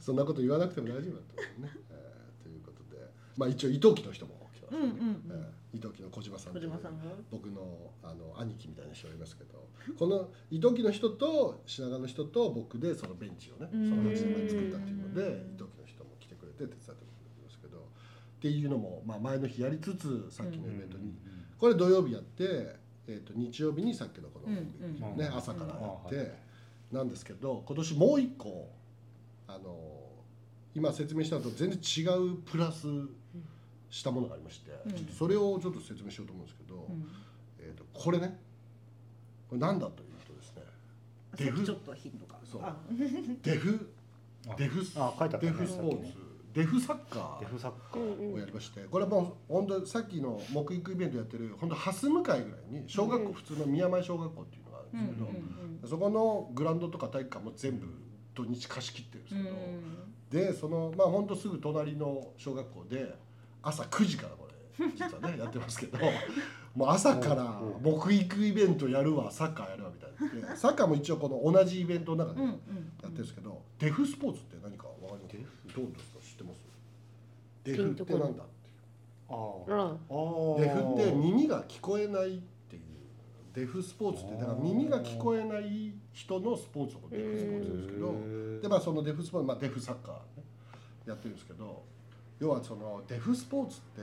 [0.00, 1.12] そんなこと言わなくても大丈夫だと
[1.58, 1.72] 思うね、
[3.36, 9.68] まあ一応伊藤家の人も来てますね、うんうんうんえー伊藤家の小島さん小という島さんが僕のあの兄貴みたいな人がいますけど
[9.98, 17.04] この伊藤家の人と品川の人と僕でそのベンチをねそうんの8年前に作ったっていうので伊藤家の人も来てくれて手伝ってくれて
[17.44, 17.80] ますけどっ
[18.40, 21.14] ていうのも、まあ、前の日やりつつさっきのイベントに、
[21.58, 26.34] これ土曜日やって、えー、と日曜日にさっきのこの、ね、朝からやって、
[26.92, 28.70] なんですけど今年もう一個
[29.48, 29.96] あの
[30.74, 32.86] 今説明したのと全然違うプラス
[33.90, 34.92] したものがありまして、うん。
[34.92, 37.08] ちょっとそれをちょっと説明しようと思うんですけど、うん。
[37.60, 38.38] えー、とこれね。
[39.48, 40.62] これなんだというとですね
[41.32, 41.64] あデフ。
[41.64, 42.62] ちょっとヒントがそう。
[42.62, 42.76] あ。
[43.42, 43.92] デフ。
[44.48, 44.54] あ。
[44.56, 45.52] デフあ書いてあったね。
[45.52, 46.12] デフスポーツ、
[46.54, 48.18] デフサッカデフサッカうんー。
[48.18, 57.86] うんーをやりましてこれはもう本当さっきの木育イベントやってる本当蓮向かいぐらいに小学校、うん普通の宮前小学校っていうのがあるんですけど、うんそこのグラウンドとか体育館も全部
[58.34, 59.50] 土日貸し切ってるんですうんけ
[60.38, 63.14] ど、でそのまあ本当すぐ隣の小学校で
[63.68, 64.46] 朝9時からこ
[64.78, 65.98] れ実はね やってますけど
[66.74, 70.50] もう朝から木育イベントやるわサッカーやるわみたいな。
[70.52, 75.76] で サッカーも一応この同じイベントの中でうんやってるんですけど、デフスポーツって何かわかります？
[75.76, 76.20] どうですか？
[76.20, 76.60] 知ってます？
[77.64, 78.46] デフってなんだっていう。
[79.28, 80.56] あー。
[80.56, 82.82] あデフって耳が聞こえないっていう。
[83.54, 90.44] デフスポーツってだから耳が聞こえない人のスポーツをデフスポーツですけど、でまあそのデフスポーツ、まあ、デフサッカー、ね、
[91.06, 91.82] やってるんですけど
[92.38, 94.02] 要はそのデフスポーツって、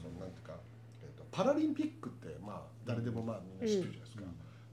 [0.00, 0.54] そのなんていうか、
[1.02, 4.22] えー、とパラリンピックってまあ誰でもまあみんな知ってるじゃないですか、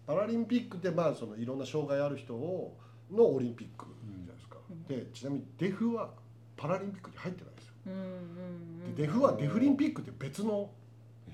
[0.07, 2.77] パラリンピックってまあそのいろんな障害ある人を
[3.11, 4.83] のオリンピックじゃないですか、うん。
[4.83, 6.11] でちなみにデフは
[6.55, 7.95] パラリンピックに入ってないんですよ、うんう
[8.91, 10.69] んでデフはデフリンピックって別の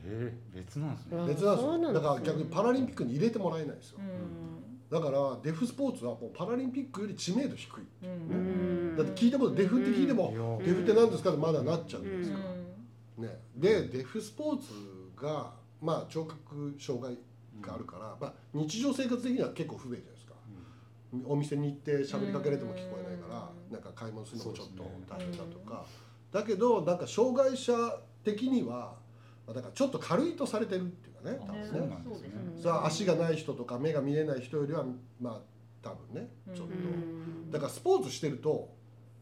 [0.06, 1.18] えー別なんですね。
[1.20, 1.94] あ別なんですよ。
[1.94, 4.55] だから逆にパラリンピックに入れてもらえないんですよ、うん
[4.96, 8.08] だからデフスポーツはもうパラリンピックより知名度低いう。
[8.08, 8.10] ん。
[8.10, 8.96] うん。
[8.96, 12.38] だって聞いたことデフって聞いても、デフって何ですかってまだなっちゃうんですよ、
[13.18, 14.72] うね、でデフスポーツ
[15.22, 17.18] がまあ聴覚障害
[17.60, 20.34] があるから、まあ、日常生活的には結構不便じゃないですか、
[21.26, 23.74] お店に行って喋りかけられても聞こえないから、うん。
[23.74, 25.86] なんか買い物するのもちょっと大変だとか、
[26.32, 27.74] だけどなんか障害者
[28.24, 28.96] 的には
[29.46, 31.68] まあだからちょっと軽いとされてるっていうかね多分ね。
[31.72, 32.30] そうなんですね。
[32.56, 34.86] うんさあ足がない人とか目が見えない人よりは
[35.20, 35.42] まあ
[35.82, 38.74] 多分ねちょっと、うんだからスポーツしてると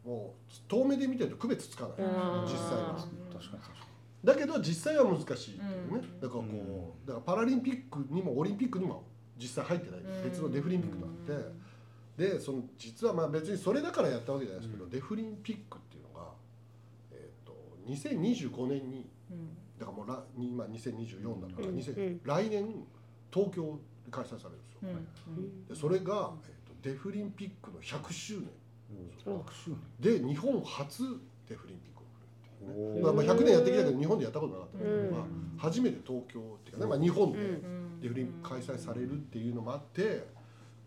[0.05, 2.43] もう遠目で見てると区別つかない、うん。
[2.43, 2.95] 実際は。
[3.31, 3.83] 確かに確か
[4.23, 6.19] だけど実際は難しいっていうね、うん。
[6.19, 7.05] だからこう、うん。
[7.05, 9.03] だからパラリンピックにもオリンピックにも
[9.37, 11.47] 実際入ってない、別のデフリンピックがあっ
[12.17, 14.89] て、でその実はまあ別にそれだからやったわけじゃないですけど、うん。
[14.89, 16.27] デフリンピックっていうのが、
[17.11, 17.53] えー、と
[17.87, 19.09] 2025年に
[19.83, 22.21] だからもうら今2024だから、うん2000うん。
[22.23, 22.75] 来年
[23.33, 25.35] 東京で開催されるんですよ、
[25.69, 28.43] でそれが、えー、とデフリンピックの100周年
[28.89, 31.03] に100周で日本初
[31.49, 33.01] デフリンピックを振るっていうね。
[33.01, 35.11] 年まあ、まあ100年やってきたけど日本でやったことなかったけど、うん。
[35.11, 35.21] まあ、
[35.57, 37.99] 初めて東京っていうかね、まあ、日本でうん。
[38.01, 40.27] デフリン開催されるっていうのもあって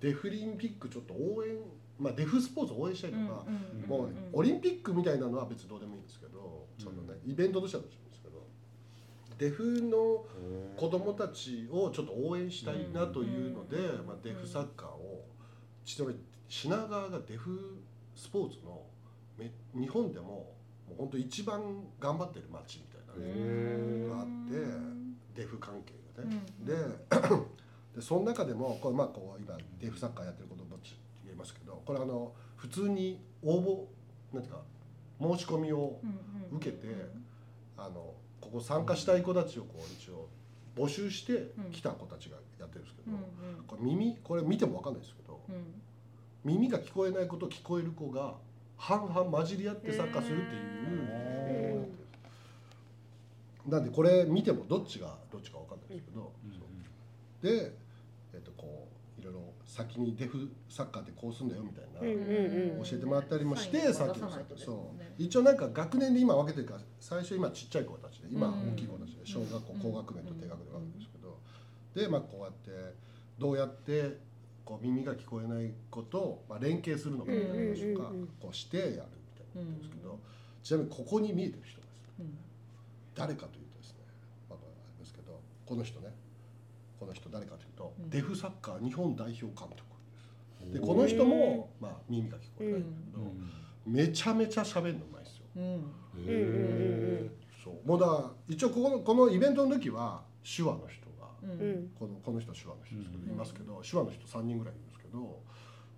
[0.00, 1.56] デフリンピックちょっと応援、
[1.98, 3.44] まあ、デフスポーツを応援したいとか、
[3.86, 8.05] もうオリンピックみたいなのは別にどうでもいいんですけど、そのね、イベントとしてはどうしてもいいんですけど
[9.38, 10.24] デフの
[10.76, 15.24] 子供たちをちょっと応援したいなというので、まあ、デフサッカーを
[15.84, 17.78] ちなみに品川がデフ
[18.14, 18.82] スポーツの
[19.38, 20.54] め日本でもも
[20.92, 24.08] う本当一番頑張ってる街みたいなね、へー。
[24.08, 24.26] があっ
[25.34, 26.72] てデフ関係がね、で
[27.94, 30.78] でその中でもこれまあこう今デフサッカーやってることも
[31.24, 34.62] 言えますけどこれあの普通に応募なんていうか
[35.20, 36.00] 申し込みを
[36.52, 36.88] 受けて、
[37.76, 38.12] あの
[38.46, 40.28] ここ参加したい子たちをこう一応
[40.76, 43.16] 募集して来た子たちがやってるんですけど、
[43.66, 45.40] これ耳これ見ても分かんないですけど、
[46.44, 48.34] 耳が聞こえない子と聞こえる子が
[48.76, 51.88] 半々混じり合ってサッカーするっていう
[53.68, 56.32] なんでこれ見てもどっちがどっちか分かんないですけど、
[57.42, 57.72] で、
[58.34, 58.86] えっとこ
[59.18, 59.40] ういろいろ
[59.76, 65.02] 先にデフサッカーってこうすんだよみたいな、教えてもらったりもしてさっきのそう。
[65.18, 71.38] 一応なんか学年で今分けてるから最初今ちっちゃい子たちで今大きい子たちで小学校高学年と低学年があるんですけど、
[71.94, 72.70] でまあこうやって
[73.38, 74.18] どうやって
[74.64, 78.10] こう耳が聞こえない子と、まあ、連携するのかみたいな話とか。
[78.40, 79.10] こうしてやるみたいな
[79.60, 80.18] ことですけど、
[80.62, 82.00] ちなみにここに見えてる人です、
[83.14, 83.98] 誰かというとですね、
[84.48, 86.08] まあ、これありますけどこの人ね。
[86.98, 89.86] この人誰かというと、デフサッカー日本代表監督
[90.72, 93.22] でこの人も、まあ、耳が聞こえないんだけど、
[93.86, 95.44] めちゃめちゃ喋るのうまいですよ。
[97.62, 97.88] そう。
[97.88, 101.28] もうだ一応ここのこのイベントの時は手話の人が、
[101.98, 105.42] このこの人手話の人ですけど、いますけど手話の人3人ぐらいいるんですけど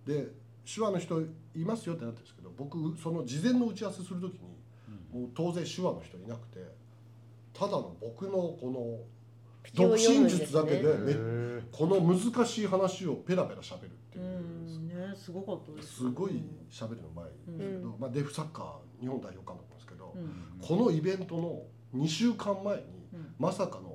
[0.07, 0.33] で
[0.65, 1.21] 手話の人
[1.55, 4.41] いますよってなってるんですけど僕その事前の打ち合わせする時に、
[5.13, 6.59] もう当然手話の人いなくて
[7.55, 8.99] ただの僕のこの
[9.75, 11.15] 独身術だけでめ、
[11.71, 14.25] この難しい話をペラペラ喋るっていう、
[15.11, 15.97] ね、すごかったです。
[15.97, 20.15] すごい喋るのうまいんですけど、まあ、デフサッカー日本代表監督なんですけど、
[20.61, 21.63] このイベントの
[21.95, 22.83] 2週間前に、
[23.39, 23.95] まさかの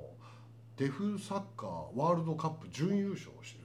[0.78, 3.60] デフサッカーワールドカップ準優勝をして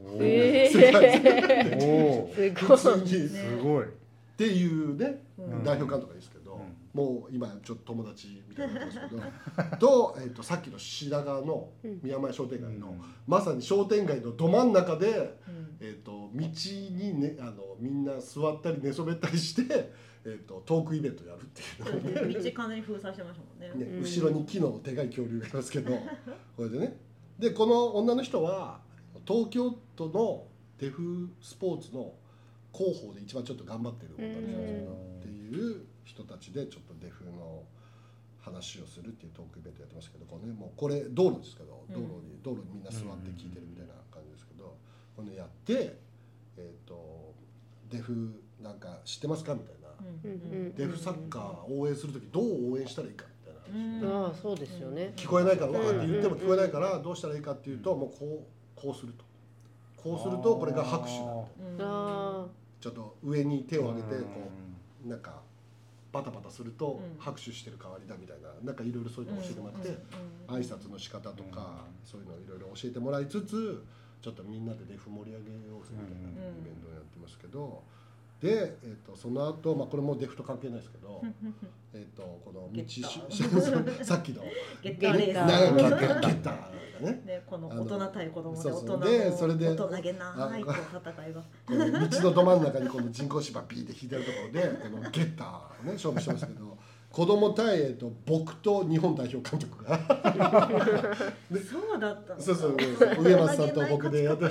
[0.00, 0.82] るんですよ。
[0.82, 2.72] えー、世界 すご
[3.04, 3.28] い。
[3.28, 3.84] すごい。
[3.84, 5.22] っていうね、
[5.62, 6.43] 代表監督ですけど、
[6.94, 9.76] もう今ちょっと友達みたいになってますけど
[10.14, 12.94] と,、えー、とさっきの品川の宮前商店街の、
[13.26, 15.36] まさに商店街のど真ん中で、
[15.80, 19.90] えー、と道に、ね、あのみんな座ったり寝そべったりして、
[20.24, 23.86] えー、とトークイベントやるっていうね、 道完全に封鎖してましたもんね。
[23.86, 25.92] ね後ろに木のでかい恐竜がいますけど
[26.56, 26.96] これでね。
[27.40, 28.80] でこの女の人は
[29.26, 30.46] 東京都の
[30.78, 32.14] デフスポーツの
[32.72, 37.64] 広報で一番ちょっと頑張ってる女の人っていう人たちでちょっとデフの
[38.40, 44.76] 話をするっていうトークイベントやってますけどこれ、ね、もうこれ道路ですけど道路に、道路にみんな座って聞いてるみたいな感じですけど
[45.16, 45.96] これ、ね、やって、
[46.56, 47.32] えーと、
[47.90, 49.88] デフなんか知ってますかみたいな、
[50.76, 55.12] デフサッカー応援する時どう応援したらいいかみたいな話、ああそうですよね。
[55.16, 59.24] 聞こえないからわって言っても聞こえないからどうしたらいいかっていうともうこうこうすると。
[59.96, 61.24] こうするとこれが拍手だ
[61.78, 62.50] と。
[62.78, 64.50] ちょっと上に手を挙げてこ
[65.06, 65.40] うなんか
[66.14, 69.98] バタバタすると拍手してる代わりだみたいななんかいろいろそういうの教えてもらって
[70.46, 73.82] 挨拶の仕方とかそういうのいろいろ教えてもらいつつ
[74.22, 77.82] ちょっとみんなでデフ盛り上げようぜみたいなイベントをやってますけど。
[78.44, 81.22] で、えーと、その後、まあこれもデフと関係ないですけど
[81.94, 82.84] えとこの道
[84.04, 84.42] さっきの。
[84.82, 85.80] ゲッターレース。
[86.20, 87.22] ゲッターね。
[87.24, 90.74] ねこの大人対子供で大人のでそれで大人げないこう
[91.08, 96.76] 戦いが道のど真ん中にこの人工芝ビーで引いてるところでこのゲッターね勝負してますけど
[97.10, 99.96] 子供対、えっと、僕と日本代表監督が。
[101.70, 102.76] そうだったそうそう
[103.22, 104.46] 上松さんと僕でやって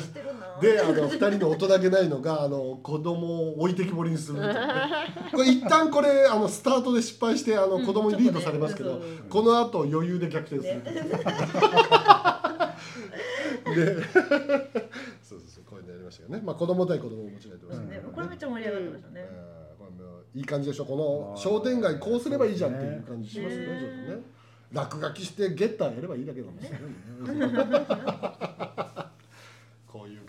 [0.63, 4.39] であの2人の大人げないのがあの子供を置いてきぼりにする
[5.32, 9.02] これ一旦これあのスタートで失敗してあの子供にリードされますけど、うん。
[9.02, 10.91] ね、この後余裕で逆転する、ね、
[13.76, 14.04] で
[15.21, 16.41] そうそうそうこういうのやりましたよね。
[16.43, 19.30] まあ子供対子供ももちろんやってましたね、これめっちゃ盛り上がってましたね、
[20.36, 24.23] いい感じでしょこの商店街こうすればいいじゃんっていう感じしますよねちょっとね。
[24.73, 26.86] 落書きしてゲッターやればいいだけなんですよね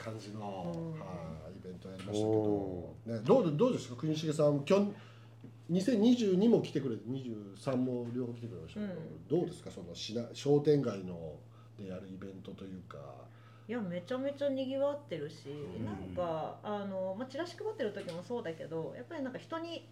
[0.04, 4.92] 感じの、はイベントやりましたけど、ね、どうどうですか国重さんきょ
[5.70, 11.32] 2022も来てくれて23も両方来てくれましたけど、うん、どうですかそのしな商店街の
[11.78, 12.98] でやるイベントというか。
[13.66, 19.88] いやめちゃめちゃにぎわってるし、うん、なんかあの、まあ、チラシ配ってる時もそうだけどやっぱりなんか人に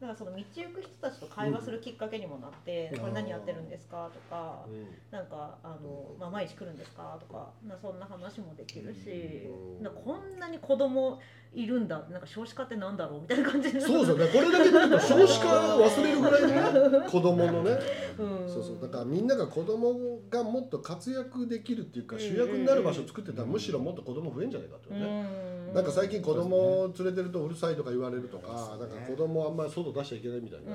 [0.00, 9.48] だからその道行く人たちと会話するきっかけにもなって「うん、これ何やってるんですか?」とか、うん、なんかあの、まあ、毎日来るんですか?」とかなそんな話もできるし、
[9.80, 11.18] うん、こんなに子供
[11.56, 12.06] いるんだ。
[12.10, 14.26] なんか少子化ってなんだろうみたいな感じでそうですよね。
[14.30, 17.78] これだけ見ると 少子化忘れるぐらいのね 子供のね。
[18.18, 18.48] うん。
[18.48, 18.78] そうそう。
[18.82, 24.92] だからみんなが子供がもっと活躍できるっていうか主役になる場所を作ってたらむしろもっと子供増えんじゃないかと。
[24.92, 25.26] いうね、
[25.68, 25.74] うん。
[25.74, 30.72] なんか最近子供を連れてるとうるさいとか言われるとか、なんか子供あんまり外出しちゃいけないみたいな、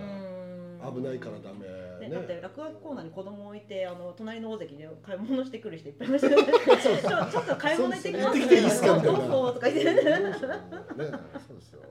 [0.89, 0.95] うん。
[0.95, 1.67] 危ないからダメ。
[1.67, 1.80] ねね
[2.11, 6.51] だって落書きコーナーに子供置いてあの隣の大関で買い物してくる人いっぱいいましたよね。
[6.51, 8.25] ちょちょっと買い物行ってきます。
[8.25, 8.31] そうそう。
[8.31, 9.19] 行ってきていいっすかみたいな。
[9.19, 11.81] どうぞとか言ってね、そうですよ。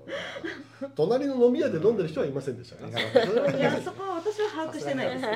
[0.95, 2.93] 隣の飲み屋で飲んでる人はいませんでしたね。
[3.59, 5.27] いやそこは私は把握してないです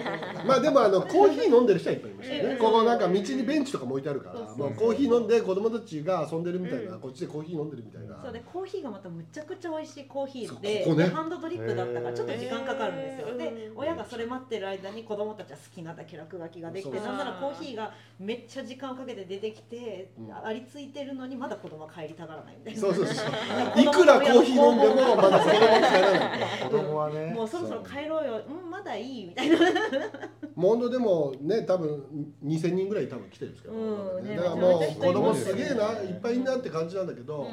[0.47, 2.40] まあでもあのコーヒー飲んでる人はいっぱいいましたね。
[2.44, 2.57] ええ。
[2.57, 7.01] ここなんか道にベンチとかも置いてあるから、もうコーヒー飲んで子供たちが遊んでるみたいな、うん。
[7.01, 8.20] こっちでコーヒー飲んでるみたいな。
[8.23, 20.34] そうでコーヒーがまたむちゃくちゃ美味しいコーヒーでハンドドリップだったからちょっと時間かかるんですよ、で親がそれ待ってる間に子供たちは好きなだけ落書きができてなんならコーヒーがめっちゃ時間をかけて出てきて、うん。
[20.34, 22.80] ありついてるのにまだ子供は帰りたがらないみたいな。
[22.80, 23.26] そうそうそう。
[23.80, 26.40] いくらコーヒー飲んでもまだ子供が帰らない。
[26.62, 28.42] 子供はねもうそろそろ帰ろうよ。
[28.48, 29.58] うんまだいいみたいな。
[30.54, 34.37] もう本当でもね多分2000人ぐらい多分来てるんですけど、うんね。
[34.37, 37.48] だからもう子供ますげえないっぱいいんなって感じなんだけど、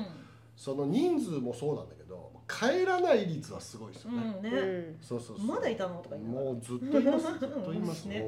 [0.55, 2.00] その人数もそうなんだけど
[2.59, 4.17] 帰らない率はすごいですよね。
[4.37, 4.97] うんね、うん。
[5.01, 5.47] そうそうそう。
[5.47, 6.45] まだいたのとか言いながら。
[6.45, 7.39] もうずっといます。
[7.39, 8.05] ずっといます。
[8.05, 8.25] ね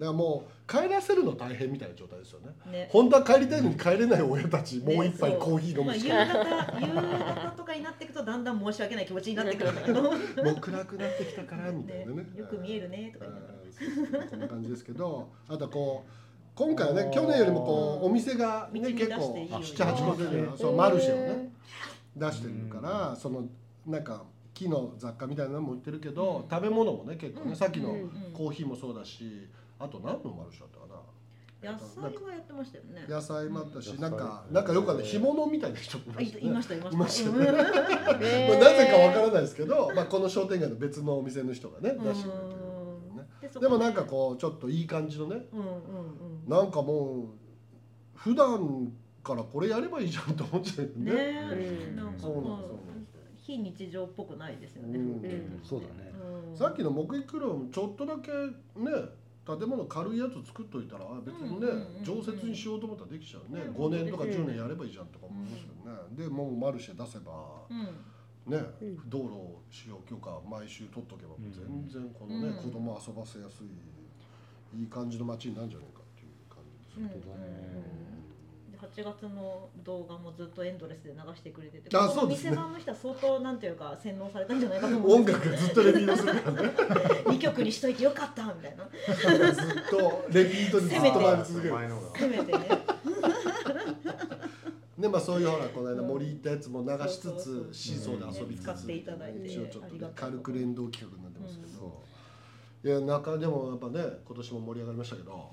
[0.00, 2.48] だからもう帰らせるの大変みたいな状態ですよね。
[2.72, 2.88] ね。
[2.90, 10.08] 本当は帰りたいのに帰れない親たち、ねもう一杯コーヒー飲まあ、夕むしか方夕方とかになっていくとだんだん申し訳ない気持ちになってくるんだけど、ね、
[10.42, 12.26] もう暗くなってきたからみたいなね。
[12.34, 16.10] よく見えるねとか言いなそうそうこんな感じですけどあとこう
[16.54, 21.52] 今回はね去年よりもこうお店がね道に出して結構いいように78個でねあそうマルシェをね
[22.16, 23.44] 出してるからその
[23.86, 26.50] なんか木の雑貨みたいなのも売ってるけど、うん。
[26.50, 27.56] 食べ物もね結構ね、うん。
[27.56, 31.00] さっきのうんコーヒーもそうだしあと何のマルシェだったかな
[31.62, 33.04] 野菜はやってましたよね。
[33.06, 34.00] 野菜もあったし、うん。
[34.00, 37.30] なんかなんかよくある干物みたいな人もいましたねいましたいました。
[37.32, 43.60] なぜかわからないですけど、まあ、この商店街の別のお店の人がね出してくれてるんね。
[43.60, 45.68] でもなんかこうちょっといい感じのねうんうんう
[46.46, 46.48] ん。
[46.48, 47.26] なんかもう
[48.14, 48.90] 普段
[49.30, 51.12] からこれやればいいじゃんと思っちゃうよね。
[51.12, 51.96] ねえ、うん。
[51.96, 52.80] なんかそうなんですうん
[53.36, 54.98] 非日常っぽくないですよね。
[55.64, 56.12] そうだね。
[56.50, 56.56] うん。
[56.56, 58.30] さっきの木育クロもちょっとだけ
[58.78, 58.90] ね
[59.46, 61.66] 建物軽いやつ作っといたら別にね
[62.04, 63.62] 常設にしようと思ったらできちゃうね。
[63.62, 66.24] うん5年とか10年やればいいじゃんとか思いますよね。
[66.24, 68.52] でもうマルシェ出せばうん。
[68.52, 69.08] ねうん。
[69.08, 72.62] 道路使用許可毎週取っとけばうん全然このねうん。
[72.62, 73.66] 子供遊ばせやすい
[74.78, 77.08] いい感じの街になるんじゃないかっていう感じですうん。
[77.08, 77.46] 本当だね。
[77.46, 77.99] で
[78.80, 82.50] 8月の動画もずっとエンドレスで流してくれててあそうですね。
[82.50, 86.68] 店番の人は相当なんていうか洗脳されたんじゃないかと思うん音楽ずっとレピートするからね
[87.26, 88.84] 2曲にしといてよかったみたいな。
[89.52, 91.74] ずっとレピートにずっと回り続ける。
[91.74, 92.68] 前のがせめてね。
[94.98, 98.90] ねまあそういうほらこの間森行ったやつも流しつつシーソーで遊びつつ
[99.46, 101.29] 一応ちょっと軽く連動企画にな
[102.82, 105.50] いや中でもやっぱね今年も盛り上がりましたけど。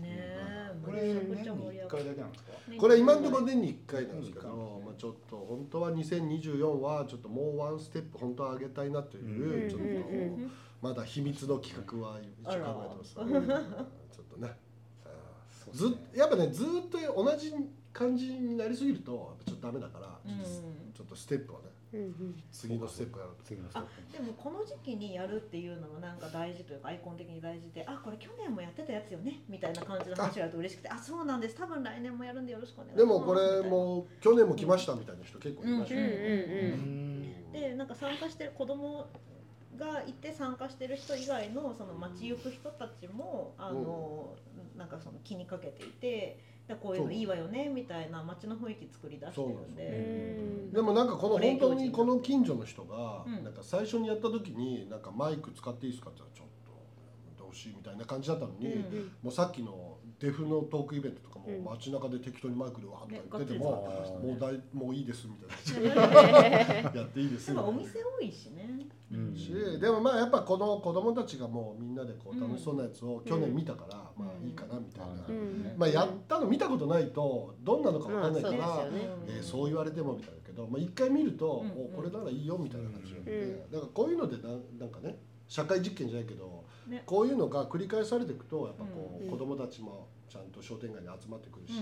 [0.86, 14.56] これ年に1ちゃ盛り上が回だけなんですかねこれ今のところ年に1回なんですけど、まあ、ちょっと本当は2024はちょっともうワンステップ本当は上げたいなという、うんちょっとうんまだ秘密の企画は一応考えてます、ちょっとね。
[15.74, 17.52] ずっやっぱねずっと同じ
[17.92, 20.94] 感じになりすぎるとちょっとダメだから、うん。
[20.94, 21.67] ちょっとステップをね
[21.98, 22.44] うんうん。
[22.52, 23.20] 次のステップ。
[23.20, 31.56] やると次のステッあでもこの時期にやるっていうのもなんか大事というかアイコン的に大事であこれ去年もやってたやつよねみたいな感じの話があると嬉しくてあそうなんです。
[31.56, 33.06] 多分来年もやるんでよろしくお願いします。
[33.06, 36.24] でもこれも去年も来ましたみたいな人結構いましたうんうんよ、う
[37.50, 37.52] ん。
[37.52, 39.08] でなんか参加してる子供
[39.78, 44.36] がいて参加してる人以外のその街行く人たちもあの、
[44.78, 50.70] なんかその気にかけていてでこういうのいいわよねみたいな街の雰囲気作り出してるんうで。
[50.70, 50.72] ん。
[50.72, 53.44] でもなんかこの本当にこの近所の人がうん。
[53.44, 59.12] なんか最初にやった時になんかマイク使っていいですかって言ったらちょっとどうしいみたいな感じだったのに、うん。
[59.24, 61.64] もうさっきのデフのトークイベントとかもうん。
[61.64, 63.66] 街中で適当にマイクでわーと言ってても、
[64.22, 66.02] もうだいもういいですみたいな。
[66.94, 68.88] やっていいですやっぱお店多いしね。
[69.12, 69.36] うん。
[69.36, 74.26] しでもまあやっぱこの子供たちがもうみんなでこう楽しそうなやつを去年見たから、うん。
[74.26, 75.74] まあいいかなみたいな、うん。
[75.78, 78.88] まあやったの見たことないとどんなのかわかんないから、
[79.28, 81.86] えーそう言われてもみたいだけど、まあ、一回見ると、うん。
[81.86, 83.72] おこれならいいよみたいな感じなんで、うん。
[83.72, 84.50] だからこういうのでな
[84.80, 86.57] なんかね社会実験じゃないけど
[86.88, 87.04] ね。
[87.06, 89.29] こういうのが繰り返されていくとやっぱこう、うん。
[89.29, 91.73] 子供たちもちゃんと商店街に集まってくるし、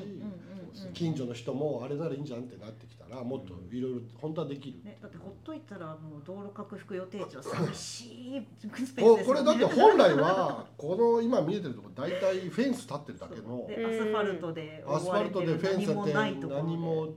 [0.94, 4.84] 近所の人もあれならいいんじゃんってなってきたらもっといろいろ本当はできる。
[4.84, 8.06] ね、だってほっといたらもう道路拡幅予定地は寂し
[8.38, 16.68] いスペースですこれだって本来はこの今見えてるところ大体フェンス立ってるだけのでアスファルトでアスファルトでフェンス何もない立てところで。
[16.68, 17.08] 何も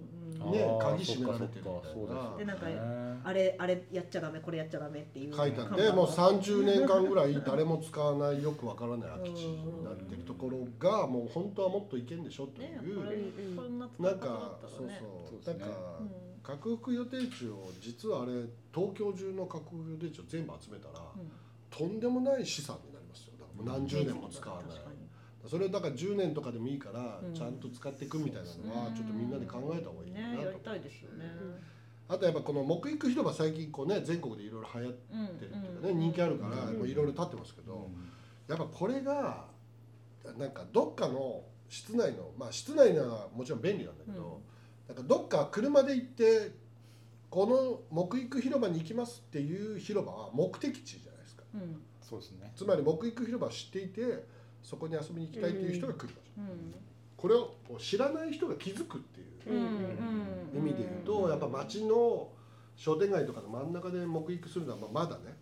[0.47, 2.37] ね鍵閉められてるみたいな。
[2.39, 2.67] でなんか
[3.25, 12.77] あれあれやっちゃダメこれやっちゃダメっていう書いてあってもう30年間ぐらい誰も使わないよくわからない空き地になってるところがもう本当はもっといけんでしょという、ね、
[13.99, 14.91] なんかそう
[15.45, 15.69] そうなんか、
[16.43, 18.33] 核福予定地を実はあれ
[18.75, 21.05] 東京中の核福予定地を全部集めたら、
[21.71, 23.33] とんでもない資産になりますよ。
[23.65, 24.88] 何十年も使わない。
[25.49, 30.59] それをだから10年とかでもいいからちゃんと使っていくみたいなのはちょっとみんなで考えた方がいいなと、ね、やり。
[30.59, 31.25] たいですよね。
[32.09, 37.91] あとやっぱこの木育広場最近こうね全国でいろいろ流行ってるっていうかね人気あるからいろいろ立ってますけど
[38.49, 39.47] やっぱこれが
[40.39, 44.41] なんかどっかの室内のまあ室内ならもちろん便利なんだけど
[44.89, 46.53] なんかどっか車で行って
[47.29, 51.43] この木育広場に行きますっていう広場は目的地じゃないですか。
[52.01, 52.53] そうですね。
[52.57, 54.25] つまり木育広場を知っていて
[54.69, 56.43] そこに遊びに行きたいっていう人が来る場所、
[57.17, 62.29] これを知らない人が気づくっていう意味で言うとやっぱ街の
[62.77, 65.37] 商店街とかの真ん中で目撃するのはまだね、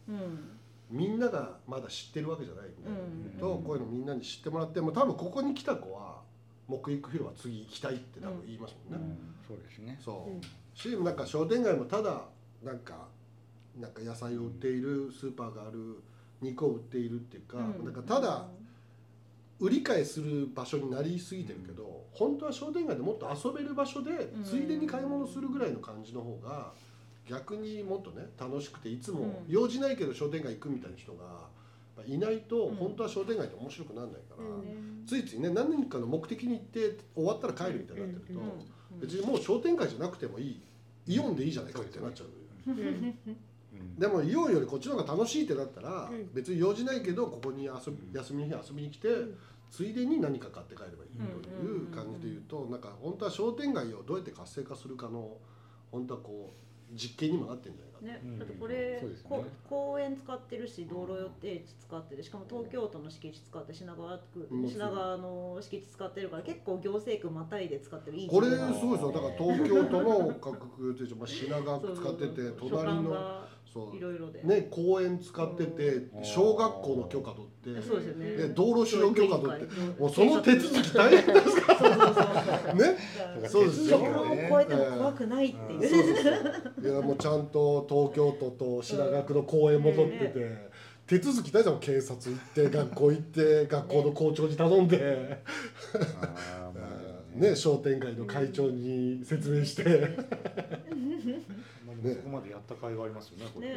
[0.89, 2.93] みんながまだ知ってるわけじゃないみたい
[3.35, 6.21] なとこういうのみんなに知ってもらっても多分ここに来た子は
[6.69, 9.17] 木育広場次行きたいって多分言いますもんね。
[9.49, 10.01] そうですね。
[10.05, 10.79] そう。
[10.79, 12.23] しなんか商店街もただ
[12.63, 13.09] なんか
[13.77, 16.03] なんか野菜を売っているスーパーがある
[16.41, 18.47] 肉を売っているっていうか、なんかただ
[19.59, 26.73] 売り買いする場所になりすぎてるけど、本当は商店街でもっと遊べる場所でついでに買い物するぐらいの感じの方が
[27.27, 31.49] 逆にもっとね楽しくていつも用事ないけど商店街行くみたいな人が
[32.07, 34.45] いないと本当は商店街って面白くならないから、
[35.07, 38.41] ついついね何年かの目的に行って終わったら帰るみたいになってると
[39.01, 40.61] 別にもう商店街じゃなくてもいい
[41.07, 42.29] イオンでいいじゃないかってなっちゃう。
[43.99, 49.09] でもイオンよりこっちの方が楽しいってなったら、別に用事ないけどここに遊び休みの日遊びに来て、
[49.71, 55.37] ついでに何か買って帰ればいいという感じで言うと、なんか本当は商店街をどうやって活性化するかの
[55.91, 69.13] 本当はこう実験にもなってんじゃないかね、だってこれ、うんね、公園使ってるし道路予定地使ってるしかも東京都の敷地使って品川区、うん、品川の敷地使ってるから結構行政区またいで使ってるいいこれすごいですよ。
[69.13, 73.47] だから東京都の各区予定地、まあ、品川区使ってて隣の
[73.95, 74.43] いろいろで。
[74.43, 78.37] ね公園使ってて小学校の許可取ってそうですよね。
[78.37, 82.97] で道路使用許可取ってもうその手続き大変ですからね。
[83.49, 84.03] そうですよを
[84.49, 90.69] 超えても怖くないっていう、いやもうちゃんと東京都と品川区の公園も取ってて、
[91.07, 95.43] 手続き大事警察行って学校行って学校の校長に頼んで。
[97.35, 97.57] ね。
[97.57, 99.85] 商店街の会長に説明して。
[99.85, 100.17] ね、
[102.15, 103.69] そこまでやった甲斐がありますよねこれ。
[103.69, 103.75] ね、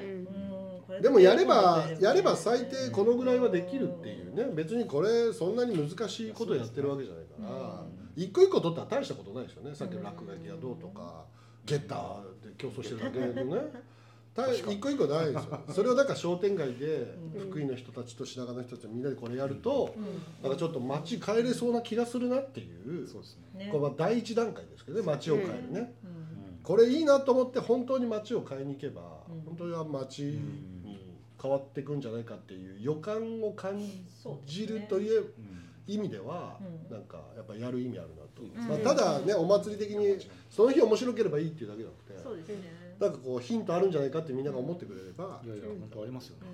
[0.90, 4.50] うん、でもやればやれば最低このぐらいはできるっていうね。
[4.54, 7.86] 別にこれそんなに難しいことやってるわけじゃないから、
[8.18, 9.74] 一個一個取ったら大したことないですよね。
[9.74, 11.24] さっきの落書きがどうとか、
[11.66, 13.62] ゲッターで競争してるだけのね
[14.54, 15.60] 一個一個ないですよ。
[15.72, 19.96] それをだから商店街で福井の人たちと品川の人たちみんなでこれやると、
[20.42, 23.70] なんかちょっと街変えれそうな気がするなっていうそうですね。
[23.72, 25.96] これは第一段階ですけどね街を変えるね、
[26.64, 30.40] これいいなと思って本当に街を変えに行けば、本当は街に
[31.42, 33.82] 変わっていくんじゃないかっていう予感を感
[34.46, 35.34] じるという
[35.88, 36.60] 意味では、
[36.90, 40.18] なんかやっぱやる意味あるなと、まあ、ただねお祭り的に
[40.50, 46.48] その日面白ければいいっていうだけじゃなくてそうですねなんかこうヒントあるんじゃないかってみんなが思ってくれれば、いやいや本当ありますよね、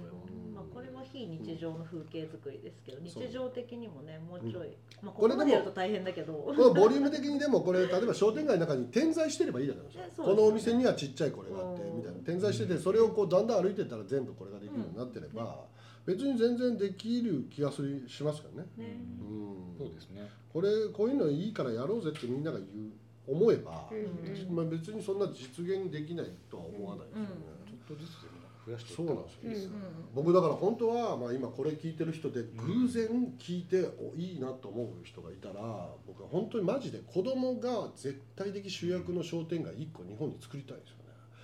[0.53, 6.33] まあ、これは非日常の風景作りですけど、日常的にもねもうちょい、まあ、これでもやると大変だけど。
[6.33, 12.19] このボリューム的にでもこれ例えば商店街の中に点在してればいいじゃないですか、このお店にはちっちゃいこれがあってみたいな。
[12.19, 15.65] 点在しててそれをこうだんだん歩いてったら全部これができるようになってれば、
[16.05, 18.69] 別に全然できる気がするしますからね。
[18.77, 18.99] ね。
[19.19, 20.29] うん、そうですね。
[20.53, 22.91] これこういうのいいからやろうぜってみんなが言う
[23.27, 27.29] 思えば、うん、まあ別にそんな実現できないとは思わないですよね。
[27.65, 29.71] ちょっとずつでも増やしてそうなんですよ。
[30.13, 33.07] 僕だから本当はまあ今これ聞いてる人で偶然
[33.39, 40.95] 聞いて、おいいなと思う人がいたら僕は本当にマジで子供が絶対的主役の商店街1個日本に作りたいんですよ。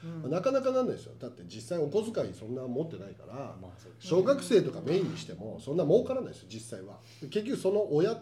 [0.03, 1.13] うん、なかなかなんないですよ。
[1.19, 6.99] だって実際お小遣いそんな持ってないから、まあ、小学生とかメインにしてもそんな儲からないですよ実際は。
[7.29, 8.19] 結局その親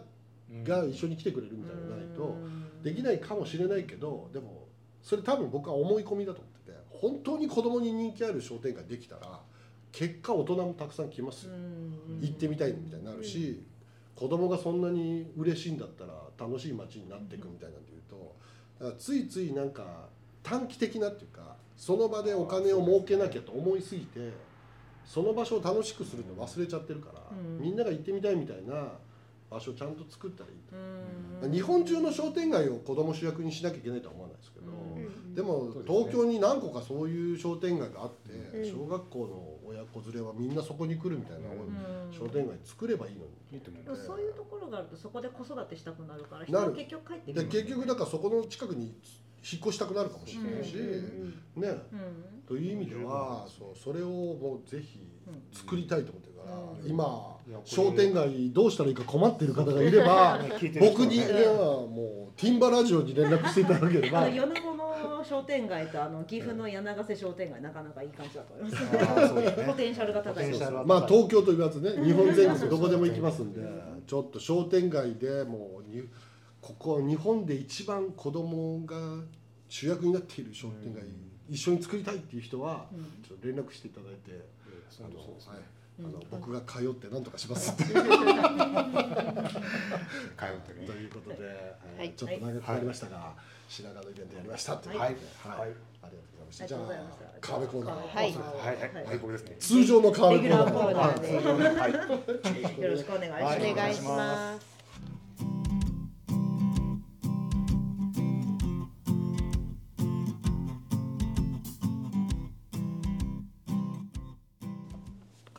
[0.64, 2.36] が一緒に来てくれるみたいなのないと
[2.82, 4.66] できないかもしれないけどでも
[5.02, 9.40] それ多分僕は思い込みだと思ってて本当に子供に人気ある商店街できたら
[9.92, 11.52] 結果大人もたくさん来ますよ。
[12.20, 13.62] 行ってみたいみたいになるし
[14.14, 18.36] 子供がそんなに嬉しいんだったら楽しい街になっていくみたいなんていうと
[18.78, 20.08] だからついついなんか
[20.42, 24.32] 短期的なっていうかその場でお金を儲けなきゃと思いすぎて
[25.06, 28.92] その場所を楽しくするの忘れちゃってるから、うん、みんなが行ってみたいみたいな
[29.50, 30.56] 場所をちゃんと作ったらいい
[31.42, 34.66] と、日本中の商店街を子供主役にしなきゃいけないとは思わないですけど、
[35.34, 41.48] でも東京に何個かそういう商店街があって、小学校の親子連れはみんなそこに来るみたいな
[42.16, 43.60] 商店街作ればいいのに、
[44.06, 48.94] そういうところがあるとそこで子育てしたくなるから人は結局帰ってくる、結局だからそこの近くに
[49.42, 50.74] 引っ越したくなるかもしれないし、
[51.56, 51.74] ね、
[52.46, 55.00] という意味ではそうそれをもうぜひ
[55.52, 56.29] 作りたいと思って
[56.86, 60.40] 今商店街どうしたらいいか困っている方がいれば
[60.80, 64.28] 僕にいやもうティンバラジオに連絡していただければ。
[64.28, 64.80] 米子の
[65.22, 69.66] 商店街とあの岐阜の柳瀬商店街なかなかいい感じだと思います。
[69.66, 73.60] ポテンシャルが高いまあ東京と言わずね日本全国どこでも行きますんで
[74.06, 76.08] ちょっと商店街でもう
[76.60, 78.96] ここ日本で一番子供が
[79.68, 81.02] 主役になっている商店街、
[81.48, 82.86] 一緒に作りたいっていう人は、
[83.26, 84.44] ちょっと連絡していただいて、
[84.98, 85.24] あのは
[85.58, 88.06] いあの僕が通って何とかします通ってね。
[90.86, 91.36] ということで、
[91.98, 93.34] はい、ちょっと長くなりましたが、
[93.68, 94.96] 品川のイベントやりましたとい。
[94.96, 95.72] うことで、はい、あり
[96.02, 96.66] がとうございました。
[96.66, 96.80] じゃあ
[97.40, 99.06] 川辺コーナー、はい、はい。
[99.06, 99.18] はい。
[99.18, 99.56] 僕ですね。
[99.58, 104.69] 通常の川辺コーナー、はい、よろしくお願いします。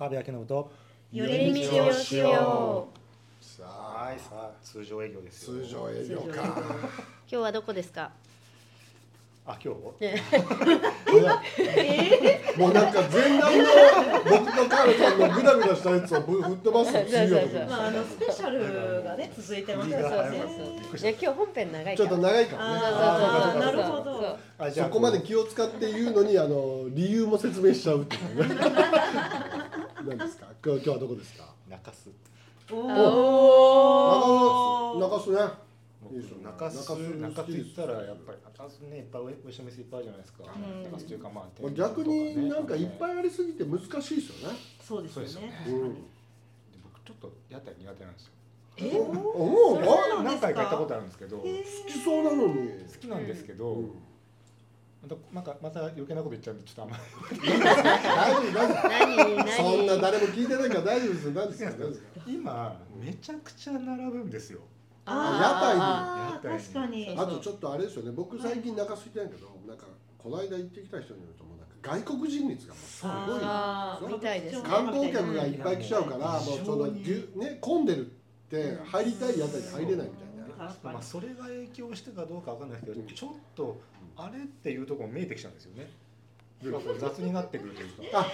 [0.02, 0.72] 川辺明信と
[1.14, 2.98] 寄り道をしよう。
[3.46, 6.42] さあはいさあ通常営業です通常営業か。
[6.44, 6.56] 今
[7.28, 8.10] 日はどこですか？
[9.46, 9.80] あ今日、
[12.60, 13.64] もうなんか前段の
[14.30, 17.02] 僕とカールさんのグダグダしたやつを振ってますまあ
[17.88, 19.98] あのスペシャルがね続いてますね。
[19.98, 20.12] いや今
[21.20, 22.80] 日本編長いちょっと長いからね。
[22.84, 24.38] あなるほど。
[24.72, 28.56] そこまで気を使って言うのにあの理由も説明しちゃうっていうね。
[30.08, 30.48] 何ですか？
[30.66, 31.54] 今日はどこですか？
[31.70, 32.12] 中洲。
[32.72, 32.78] お
[34.96, 35.32] お中洲。
[35.32, 35.40] ね。
[36.44, 40.44] 中洲中洲行ったらやっぱり中洲ねいっぱい美味しい店いっぱいあるじゃないですか、
[40.92, 44.58] 中洲というかまあ逆になんかいっぱいありすぎて難しいですよね。
[44.82, 45.54] そうですよね、
[46.84, 48.32] 僕ちょっと屋台苦手なんですよ。
[48.78, 49.80] え思う
[50.24, 52.54] 何回か行ったことあるんですけど好きそうなのに。
[52.92, 53.82] 好きなんですけど、ま
[55.10, 56.98] たまたまた余計なこと言っちゃうんでちょっとあんま
[57.32, 57.50] り。
[57.50, 64.60] 大丈夫大丈夫そんな誰も聞いてないから大丈夫です何です今めちゃくちゃ並ぶんですよ
[65.06, 69.86] あ屋台に確かにあとちょっとあれですよね僕最近中空いてないけどなんか
[70.18, 73.10] この間行ってきた人によるともうなんか外国人率がすご
[74.10, 78.10] いみたいです観光客がいっぱい来ちゃうからもうそのね混んでるっ
[78.50, 83.82] て入りたい屋台に入れないみたいなまあそれが影響してかどうかわかんないですけどちょっと
[84.16, 85.90] あれっていうところも見えてきちゃうんですよね。
[87.00, 88.20] 雑になってくるというか。
[88.20, 88.28] あ、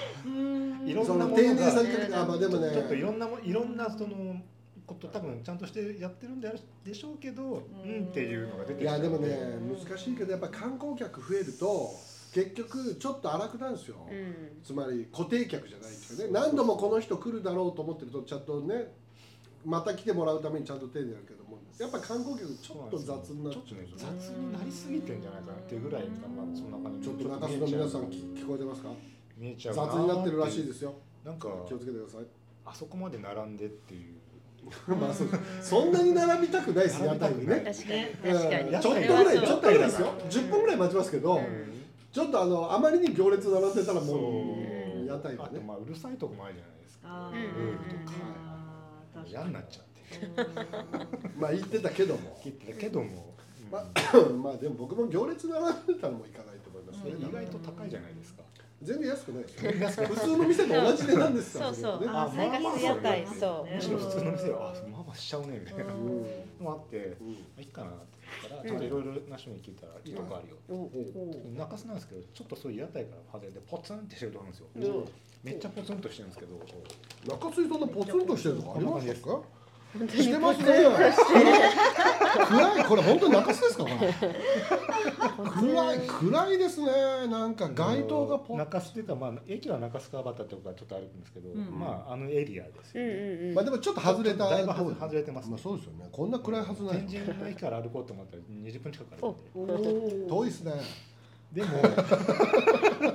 [0.85, 4.41] いろんなものが、あ、まあでもね、ちょっといろんなもいろんなその
[4.85, 6.51] こと多分ちゃんとしてやってるんで
[6.93, 8.07] しょうけど、うん。
[8.09, 9.37] っていうのが出ていやでもね
[9.87, 11.91] 難しいけどやっぱ観光客増えると。
[12.33, 16.33] 結局ちょっと荒くなるんですよ、うん、つまり固定客じゃないですよね。
[16.33, 18.91] 何度もこの人来るだろうと思ってるとちゃんとね
[19.67, 21.37] また来てもらうためにちゃんと丁寧やるけど
[21.77, 26.71] やっぱ観光客ちょっと雑になっちゃう、ね、雑になりすぎてんじゃないかなっていうぐらいまあそん。
[26.71, 28.89] な感じちょっと中洲の皆さん聞こえてますか？
[29.37, 30.95] 見えちゃう雑になってるらしいですよ。
[31.23, 32.25] なんか気をつけてください。
[32.65, 34.15] あそこまで並んでっていう。
[34.97, 35.23] まあそ
[35.61, 37.61] そんなに並びたくないです屋台にね。
[37.61, 38.33] 確かに。
[38.33, 38.81] 確かに。
[38.81, 40.07] ちょっとぐらいちょっとぐらいですよ。
[40.29, 41.39] 10分ぐらい待ちますけど、
[42.11, 44.57] ちょっとあのあまりに行列並んでたらも
[45.03, 45.59] う屋台はね。
[45.59, 47.31] まあうるさいとこもあるじゃないですか。
[47.31, 48.46] ルールとか
[49.29, 49.85] 嫌になっちゃう
[51.39, 52.39] まあ言ってたけども。
[52.43, 53.35] 言ってたけども、
[53.71, 53.83] まあ、
[54.41, 58.43] まあでも僕も行列並んでたらもいかないと思いますね、意外と高いじゃないですか。
[58.81, 59.49] 全然安くないで
[59.89, 60.07] すよ。
[60.07, 65.83] 普通の店と同じ値段ですそうそう、ね、あ生活屋台そうむしろ普通の店はあまあまあしちゃうねみたいな。
[65.85, 65.99] の
[66.59, 67.25] もあって、ま
[67.57, 68.16] あいいかなって
[68.49, 70.57] からちょっといろいろな人に聞いたらいいとこあるよ。
[71.57, 72.71] 中洲なんですけどちょっとそう。
[72.71, 72.81] いう。
[72.81, 75.05] 屋台から外れてポツンってしてるとこあるんですよ
[75.43, 76.59] めっちゃポツンとしてるんですけど
[77.35, 79.41] 中洲そんなポツンとしてるとこありますか
[80.09, 80.65] してますね。
[82.47, 83.95] 暗いこれ本当に中洲ですかこれ。
[85.61, 86.87] 暗い暗いですね。
[87.29, 93.53] なんか街灯がポ中洲っていうかまあ駅は中須川端とかちょっとあるんですけど、まああのエリアですよね。
[93.53, 95.49] まあでもちょっと外れただいぶ外れてます。
[95.49, 96.09] まあそうですよね。
[96.11, 97.05] こんな暗いはずない。
[97.07, 100.73] 天神の駅から歩こうと思ったら20分近く歩く遠いですね。
[101.53, 101.77] でも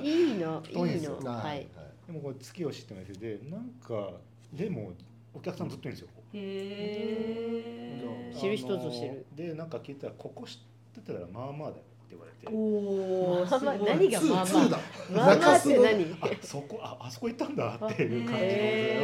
[0.01, 1.67] いいのいいのはい。
[2.07, 4.11] でもこれ月を知ってますでなんか
[4.51, 4.91] でも
[5.33, 6.09] お客さんずっといるんですよ。
[6.33, 9.25] へえ知る人ぞ知る。
[9.35, 12.47] でなんか聞いたらここ知ってたらまあまあだよって言われて。
[12.47, 14.67] おお、まあ、何がまあまあ。
[15.11, 16.17] まあまあって何？
[16.21, 18.55] あそこああそこ行ったんだっていう感じのだ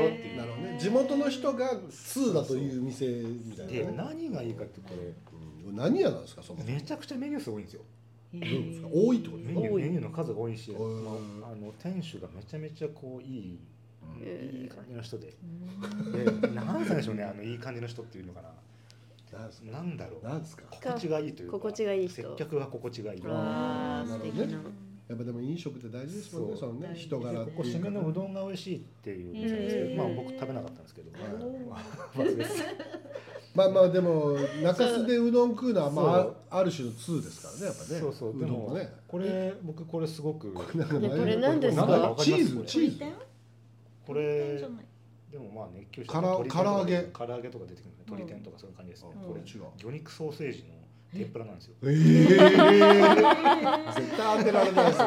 [0.03, 0.77] よっていうなるほどね。
[0.79, 5.13] 地元の人が2だという店みたいな、で何がいいかってこれ、
[5.69, 6.63] うん、何屋なんですかその？
[6.63, 7.81] めちゃくちゃメニューすごいんですよ。
[8.33, 9.43] どうですか多いってこと？
[9.43, 13.59] メニューメニューの数が多いし、まあ、あの店主がめちゃめちゃこういい、
[14.25, 18.49] いい感じの人で、でなんでしょうねあのいい感じの人っていうのかな。
[19.71, 20.25] なんだろう。
[20.25, 20.63] なんですか？
[20.71, 21.53] 心地がいいというか。
[21.53, 23.21] 心地がいい接客が心地がいい。
[23.25, 24.59] ああ、素敵な。
[25.07, 26.57] やっぱでも飲食って大事ですもんね。
[26.57, 31.11] そのね人柄ここ締めのうどんが美味しいっていうまあ僕食べなかったんですけど。
[33.55, 37.99] まあ まあでも中洲でうどん食うのはまあある種の通ですからねやっぱね。
[37.99, 38.37] そうそう。
[38.37, 38.93] うどんもね。
[39.07, 40.53] これ僕これすごく。
[40.53, 40.63] こ
[41.25, 42.15] れ何ですか？
[42.19, 43.03] チーズチーズ。
[44.09, 44.57] これ。
[45.31, 46.43] でもまあ熱狂して唐揚
[46.83, 47.03] げ？
[47.13, 49.09] 唐揚げとか出てくる鶏天とかそういう感じですね。
[49.21, 50.69] これ魚肉ソーセージの
[51.13, 51.75] 天ぷらなんですよ。
[51.83, 51.93] ええー、
[53.93, 55.05] 絶対当てられないですよ。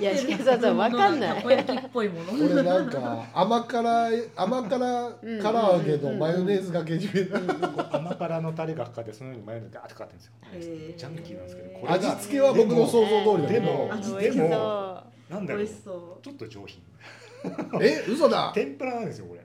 [0.00, 1.36] いや、しかさんわかんない。
[1.36, 2.32] たこ焼きっぽいもの。
[2.32, 7.36] これなんか甘辛甘辛唐揚げのマヨネーズがけ締め
[7.92, 10.32] 甘辛のタレがかかってその上にマヨネーズがかかってるんですよ。
[10.98, 11.92] ジャンキーなんですけど。
[11.92, 13.88] 味付けは僕の想像通りでも
[14.20, 15.66] でもなんだろう。
[15.66, 16.82] ちょっと上品。
[17.80, 18.52] え、嘘だ。
[18.54, 19.40] 天ぷらなんですよこれ。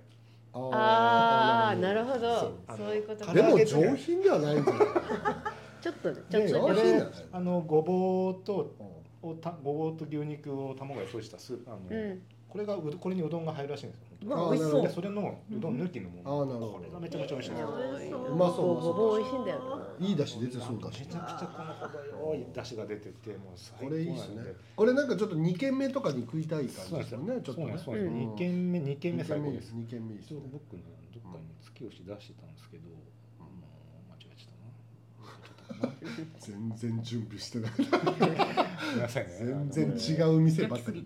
[0.53, 2.55] ああなるほど。
[2.75, 2.95] そう。
[2.95, 4.87] いうことでも上品ではないんじゃない
[5.81, 6.73] ちょっとちょっと。
[6.73, 7.03] ね。
[7.31, 8.75] あのごぼうと
[9.21, 11.79] おたごぼうと牛肉を卵で閉じたスープあの、
[12.49, 14.89] これがこれにうどんが入るらしいんですよあ美味しそう。
[14.89, 16.71] それのうどん抜きのもの、あなるほど。
[16.73, 18.35] これがめちゃめちゃ美味しいう。
[18.35, 19.17] まそうごぼう。
[19.19, 20.99] 美味しいんだよいい出汁出てそうだし。
[21.01, 24.43] めちゃくちゃこの程よい出汁が出ててもうこれいいですね。
[24.75, 27.75] これなんかちょっと二軒目とかに食いたい感じですよねちょっとね。
[28.09, 29.73] 二軒目二軒目最高です。
[29.73, 30.15] 二軒目
[30.51, 32.83] 僕ねどっかに月吉出してたんですけど
[36.39, 37.71] 全然準備してない。
[37.77, 37.83] ご
[38.23, 39.67] めんなさいね。
[39.69, 41.05] 全然違う店ばっかり。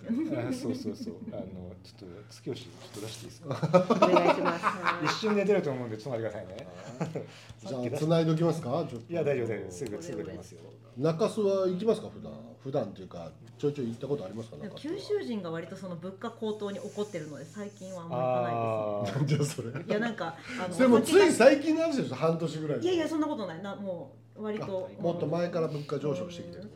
[0.54, 1.16] そうそうそう。
[1.32, 1.44] あの
[1.84, 3.86] ちょっと月吉ちょっと出していいですか？
[3.90, 4.66] お願いします。
[5.06, 7.28] 一瞬で出ると思うんでちょっと待ってくださいね。
[7.90, 8.88] じゃあ繋いどきますか？
[9.10, 9.72] いや大丈夫大丈夫。
[9.72, 10.62] すぐすぐ出ますよ。
[10.98, 12.10] 中洲は行きますか？
[12.10, 12.34] 普段。
[12.64, 14.58] 普段っていうかちょいちょい行ったことありますか？
[14.76, 19.18] 九州人が割とその物価高騰に怒ってるので最近はあんまり行かないです。
[19.18, 19.70] なんじゃそれ。
[19.70, 20.76] いやなんかあの。
[20.76, 22.80] でもつい最近なんですよ半年ぐらい。
[22.80, 24.44] いやいやそんなことないなもう。
[24.44, 26.72] 割ともっと前から物価上昇してきてる。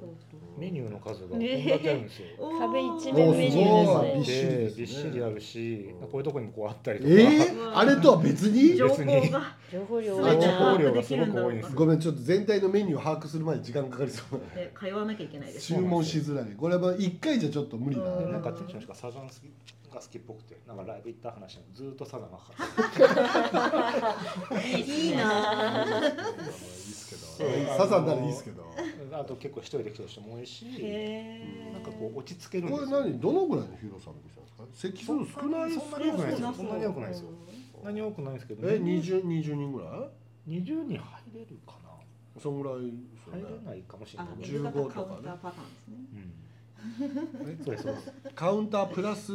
[0.57, 2.25] メニューの数がこんだけあるんですよ。
[2.59, 4.71] 壁一面メニューですね。
[4.77, 7.11] びっしりあるし、こういうとこにもこうあったりとか。
[7.11, 8.75] ええ、あれとは別に？
[8.75, 11.75] 情報が情報量情報量がすごく多いんです。
[11.75, 14.39] ごめんちょっと全体のメニューを把握する前に時間かかりそう。
[14.55, 15.67] で通わなきゃいけないです。
[15.73, 16.45] 注文しづらい。
[16.55, 18.03] これは一回じゃちょっと無理だ。
[18.03, 18.53] なんか
[18.93, 19.33] サザン好き。
[19.95, 24.15] が好きっぽくてなんかライブ行った話ずっとサザンがかか
[24.55, 25.85] って いいな
[27.77, 28.65] サザンならいいですけど。
[29.11, 30.65] あと結構一人で来てる人も多いし。
[31.73, 34.91] なんかこう落ち着けるこれ何どのぐらいの広さの店なんですか？
[34.93, 35.07] 席数
[35.41, 36.53] 少ないそんなに多くないですよ。
[36.55, 37.29] そんなに多くないですよ。
[37.75, 39.89] そんなに多くないですけどえ二十二十人ぐらい
[40.49, 40.97] ？20人入
[41.33, 42.41] れるかな。
[42.41, 42.91] そんぐらい入
[43.33, 44.33] れないかもしれない。
[44.43, 45.31] 15とかね。
[47.63, 47.87] そうです
[48.35, 49.31] カウンタープラス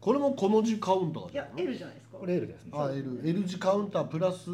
[0.00, 1.34] これもこの字カウンターい？
[1.34, 2.18] や L じゃないですか。
[2.18, 2.70] これ L ですね。
[2.74, 4.44] あ L, L 字カウンタープラス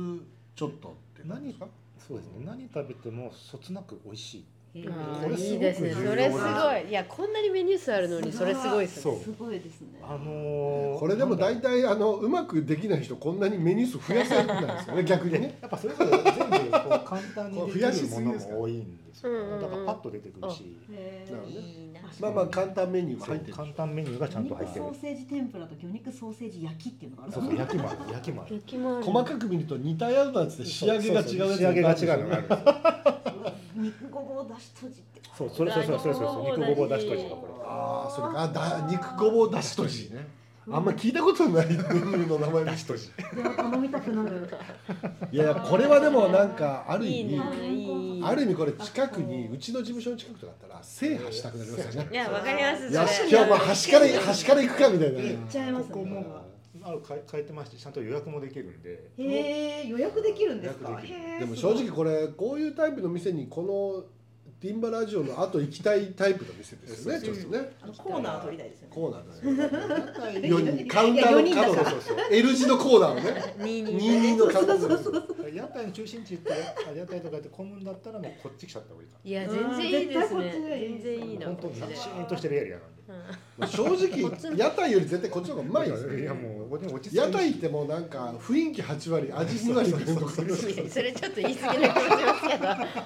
[0.57, 1.67] ちょっとって何か？
[2.07, 2.45] そうですね。
[2.45, 4.45] 何食べてもそつなく美味しい。
[4.75, 5.95] これいいですね。
[5.95, 6.89] それすごい。
[6.91, 9.21] いやこんなにメニュー数あるのにそれすごいですね。
[9.23, 10.01] すごいですね。
[10.03, 15.59] あのこれでも大体あのうまくできない人こんなにメニュー数増やせないんですよね逆にね。
[15.63, 20.77] やっぱそれぞれ全部こう簡単にできるものも多いんですよだからパッと出てくるし。
[22.21, 23.55] まあまあ簡単メニューが入ってる。
[23.55, 24.85] 簡単メニューがちゃんと入ってる。
[24.85, 27.33] ソーセージ天ぷらと魚肉ソーセージ焼きっていうのがある。
[27.33, 27.99] そうそう焼きもある。
[28.13, 28.55] 焼きもある。
[28.55, 29.05] 焼きもある。
[29.05, 32.43] 細かく見ると似たやつなんつって仕上げが違う仕上げが違うのがある。
[32.45, 36.15] んですよ肉ごぼうだしとじってそうそれそれそれそれ。
[36.15, 37.25] それ肉ごぼうだしとじ。
[37.25, 38.49] がこれああそれか。
[38.49, 40.13] だ肉ごぼうだしとじ。
[40.13, 40.27] ね
[40.71, 44.49] あんま聞いたことないメニューの名前だしとじでも頼みたくなる。
[45.31, 47.41] いやこれはでもなんかある意味
[48.25, 52.09] ある意味これ近くにうちの事務所の近くとかだったら制覇したくなりますよね。
[52.11, 55.21] いやわかりますよし今日も端から端から行くかみたいな。
[55.21, 57.01] 行っちゃいますここもある
[57.31, 59.11] 変えてましてちゃんと予約もできるんで。
[59.19, 61.01] へえ予約できるんですか？
[61.39, 64.07] でも正直これこういうタイプの店にこ
[64.65, 67.71] のティンバラジオの後行きたいタイプの店ですよねちょっとね。
[67.99, 68.95] コーナー取りたいですよね。
[68.95, 70.89] コーナーで4 人。
[70.89, 71.83] カウンターの角の
[72.31, 73.55] L 字のコーナーをね。
[73.59, 74.73] 22の角
[75.55, 76.51] 屋台の中心地って
[76.97, 80.53] 屋台とかって混むんだったらもうこっち来ちゃった方がいいかいや全然いいですね。
[80.53, 81.47] 全然いいの。
[81.47, 81.75] 本当に。
[81.97, 86.19] シーンとしてるエリアなんで正直 屋台より絶対こっちの方がうまいですよ。
[86.19, 92.65] いやもう落ち着屋台ってもうなんか雰囲気8割味2割みたいなとこそれちょっと言い過ぎな気もしますけど。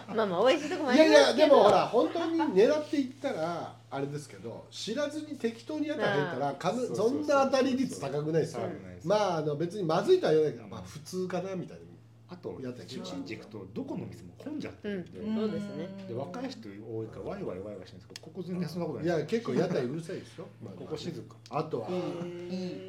[0.15, 8.63] まあまあ美味しいとこもありますいやいやでもほら本当に狙っていったらあれですけど知らずに適当に屋台入ったらかそんな当たり率高くないですよ。
[9.05, 11.88] まああの別にまずいとは言わないけどまあ普通かなみたいな
[12.31, 15.89] あと新宿とどこの店も混んじゃってるんで、うん、そうですね。
[16.07, 19.07] で若い人多いからワイワイワイワイしてるんですけどここ全然そんなことない。
[19.07, 21.37] いや結構屋台うるさいですよ、まあ、ここ静か。
[21.51, 21.89] あとは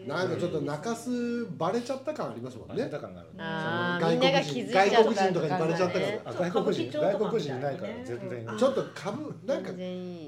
[0.08, 2.90] なんかちょっと中洲バレちゃった感ありますもんね。
[3.38, 6.06] ああみんなが気づいちゃった外国人とかにバレちゃったか
[6.44, 9.72] ら外国人外国人いないから全然ちょっと株なんか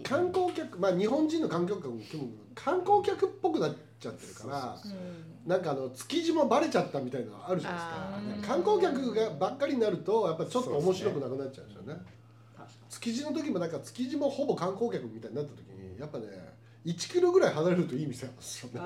[0.03, 1.99] 観光客まあ日本人の観光客も
[2.55, 4.77] 観光客っぽくなっちゃってるから
[5.45, 8.53] なんかあの築地もバレちゃったみたいなのあるじゃないですか。
[8.53, 12.01] 観光客がばっかりになるとやっぱちょっと面白くなくなっちゃうんですよね
[12.89, 16.25] 築地の時もなんか築地もほぼ観光客みたいになった時にやっぱね
[16.85, 18.81] 1キロぐらい離れるといい店なんですよね。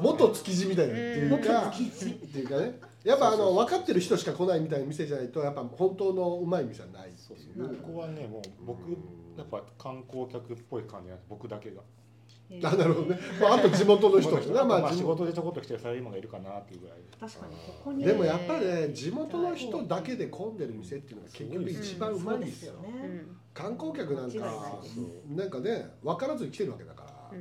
[0.00, 1.68] 元築地みたいなっていうか。
[1.68, 1.76] っ
[2.32, 2.78] ていうかね。
[3.04, 7.68] やっぱあの分かってる人しか来ないみたいな店じゃないとやっぱ本当のうまい店はないっていう。
[7.82, 8.90] ここはねもう僕
[9.38, 11.26] やっぱ観光客っぽい感じなんです。
[11.28, 11.82] 僕だけが。
[12.64, 14.54] あなるほどね、まあ、あと地元の人ですね。
[14.64, 16.98] まあ仕事でちょこっと来てるサラリーマンがいるかなっていうぐらい。
[17.18, 18.04] 確かにここに。
[18.04, 22.74] でもやっぱりね地元の人だけで混んでる店っていうのが結局一番うまいんですよ,、
[23.54, 24.82] 観光客なんか
[25.28, 27.32] なんかね分からずに来てるわけだから、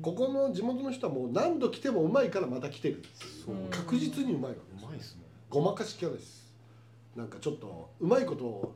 [0.00, 3.02] ここの地元の人はもう何度来てもうまいからまた来てる。
[3.70, 6.54] 確実にうまいわけですうまいですねごまかしキャラです
[7.16, 8.74] なんかちょっとうまいことを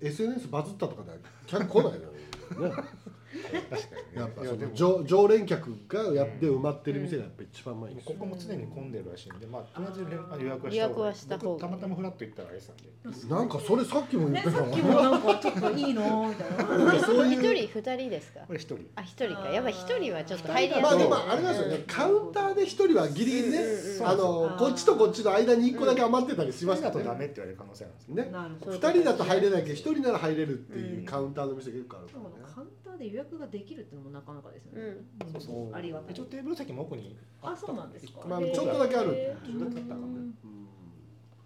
[0.00, 1.10] SNS バズったとかで
[1.46, 2.12] 客来ないのよ
[2.70, 2.72] ね
[3.42, 11.58] 確かに、ね、やっぱその常常連客がやって埋まってる店がやっぱ一番うまいここも常に混んでるらしいんで、まあとりあえず予約はした方が。
[11.58, 12.84] した方がたまたまフラッと行ったらあれさんで
[13.28, 16.94] なんかそれさっきも言ってたさっきもなんかちょっといいのみたいな。
[17.26, 18.40] 一人二人ですか？
[18.46, 18.78] これ一人。
[18.96, 19.48] あ一人か。
[19.48, 20.82] やっぱ一人はちょっと入りやすい。
[20.82, 21.84] まあでもあれなんですよね。
[21.86, 23.58] カウンターで一人はギリギリね
[24.02, 28.08] あのこっちとこっちの間に一個だけ余ってたりしますからとダメって言われる可能性なんです。
[28.08, 28.32] ね。
[28.66, 32.30] 二人だと入れないけど一人なら入れるっていうカウンターの店結構あるからね
[32.96, 34.96] カウンターで予約ができるっていうのもなかなかですよね。
[35.32, 35.74] そうそう。
[35.74, 36.12] ありがたい。
[36.12, 38.20] 一応テーブル席も奥にあそうなんですか。
[38.26, 39.36] まあちょっとだけある。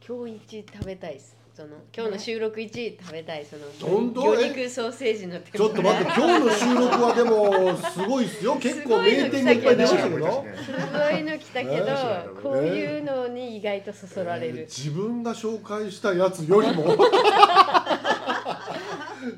[0.07, 1.37] 今日一食べたいです。
[1.53, 3.45] その今日の収録一食べたい。
[3.45, 8.57] その魚肉ソーセージのちょっと待って今日の収録はでもすごいですよ。
[8.63, 10.27] 結構名店がいっぱい出ましたけど。
[10.27, 11.87] すごいの来たけど
[12.43, 14.61] こういうのに意外とそそられる。
[14.61, 16.97] 自分が紹介したやつよりも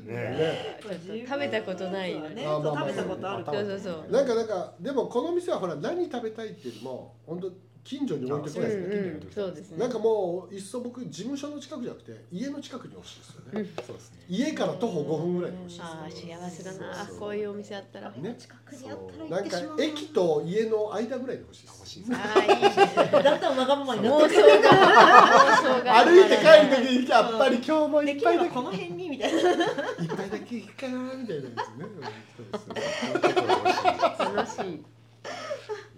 [0.05, 0.79] ね、
[1.27, 2.43] 食べたことないね。
[2.43, 3.45] 食べたことある。
[3.45, 4.11] そうそうそう。
[4.11, 7.51] なんかなんかでもこの店はほら何食べたいっていうよりも本当
[7.83, 9.27] 近所に置いてこないですね。
[9.35, 9.77] そうですね。
[9.77, 13.69] なんかもういっそ僕事務所の近くじゃなくて家の近くに欲しいですよね。
[13.85, 14.19] そうですね。
[14.29, 17.05] 家から徒歩5分ぐらいに欲しいああ幸せだな。
[17.19, 18.09] こういうお店あったら。
[18.11, 18.35] ね。
[18.39, 21.77] 近くにあったらなんか駅と家の間ぐらいに欲しいです。
[21.79, 22.85] 欲しいああいいですね。
[22.95, 24.35] だったらわがままになって。
[24.35, 29.39] 歩いて帰る時にやっぱり今日もいっぱいだこの辺にみたいな。
[29.43, 31.85] いっぱいだけ行くかなみたいなやつね。
[34.35, 34.83] 楽しい。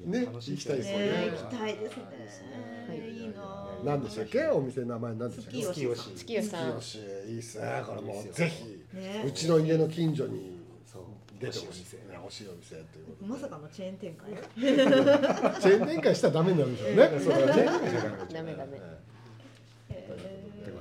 [0.06, 1.32] ね、行きたいですよね。
[1.32, 3.10] 行きたいですね。
[3.10, 3.68] いいな。
[3.84, 5.62] 何でしたっけ、お店の名前何でしたっけ？
[5.62, 6.16] 月吉。
[6.16, 6.70] 月吉さん。
[6.70, 7.84] いいっすね。
[7.86, 8.86] これもうぜひ、
[9.26, 10.56] うちの家の近所に。
[11.38, 14.32] 出てほしいね、欲しいお店というまさかのチェーン展開？
[14.56, 17.12] チェーン展開したらダメになるんでしょうね。
[17.20, 17.66] そうだね。
[18.32, 18.80] ダメダメ。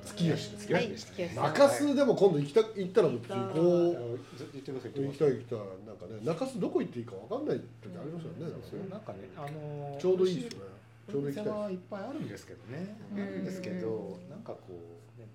[0.04, 1.32] 月吉ですね。
[1.36, 4.18] 中洲でも今度行きた行ったらもうこう
[4.54, 8.52] 行きたい行きたいなんかね中洲どこ行っていいかわかんない時ありますよね。
[8.90, 10.70] なんかねあのちょうどいいですよね。
[11.10, 11.48] ちょうど行きたい。
[11.48, 12.96] はいっぱいあるんですけどね。
[13.14, 14.58] なんですけどなんかこ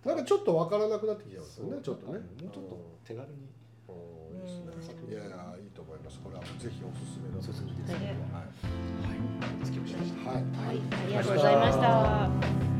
[0.05, 1.77] うなんかちょっとわからなくなってきちゃうんですよね。
[1.83, 2.19] ちょっとね。
[2.19, 3.49] もうちょっと手軽に。
[5.09, 6.19] いやいやいいと思います。
[6.23, 7.93] これはぜひおすすめのおすすめです。
[7.93, 8.03] はい。
[10.33, 10.79] はい。
[10.91, 12.78] ありがとうございました。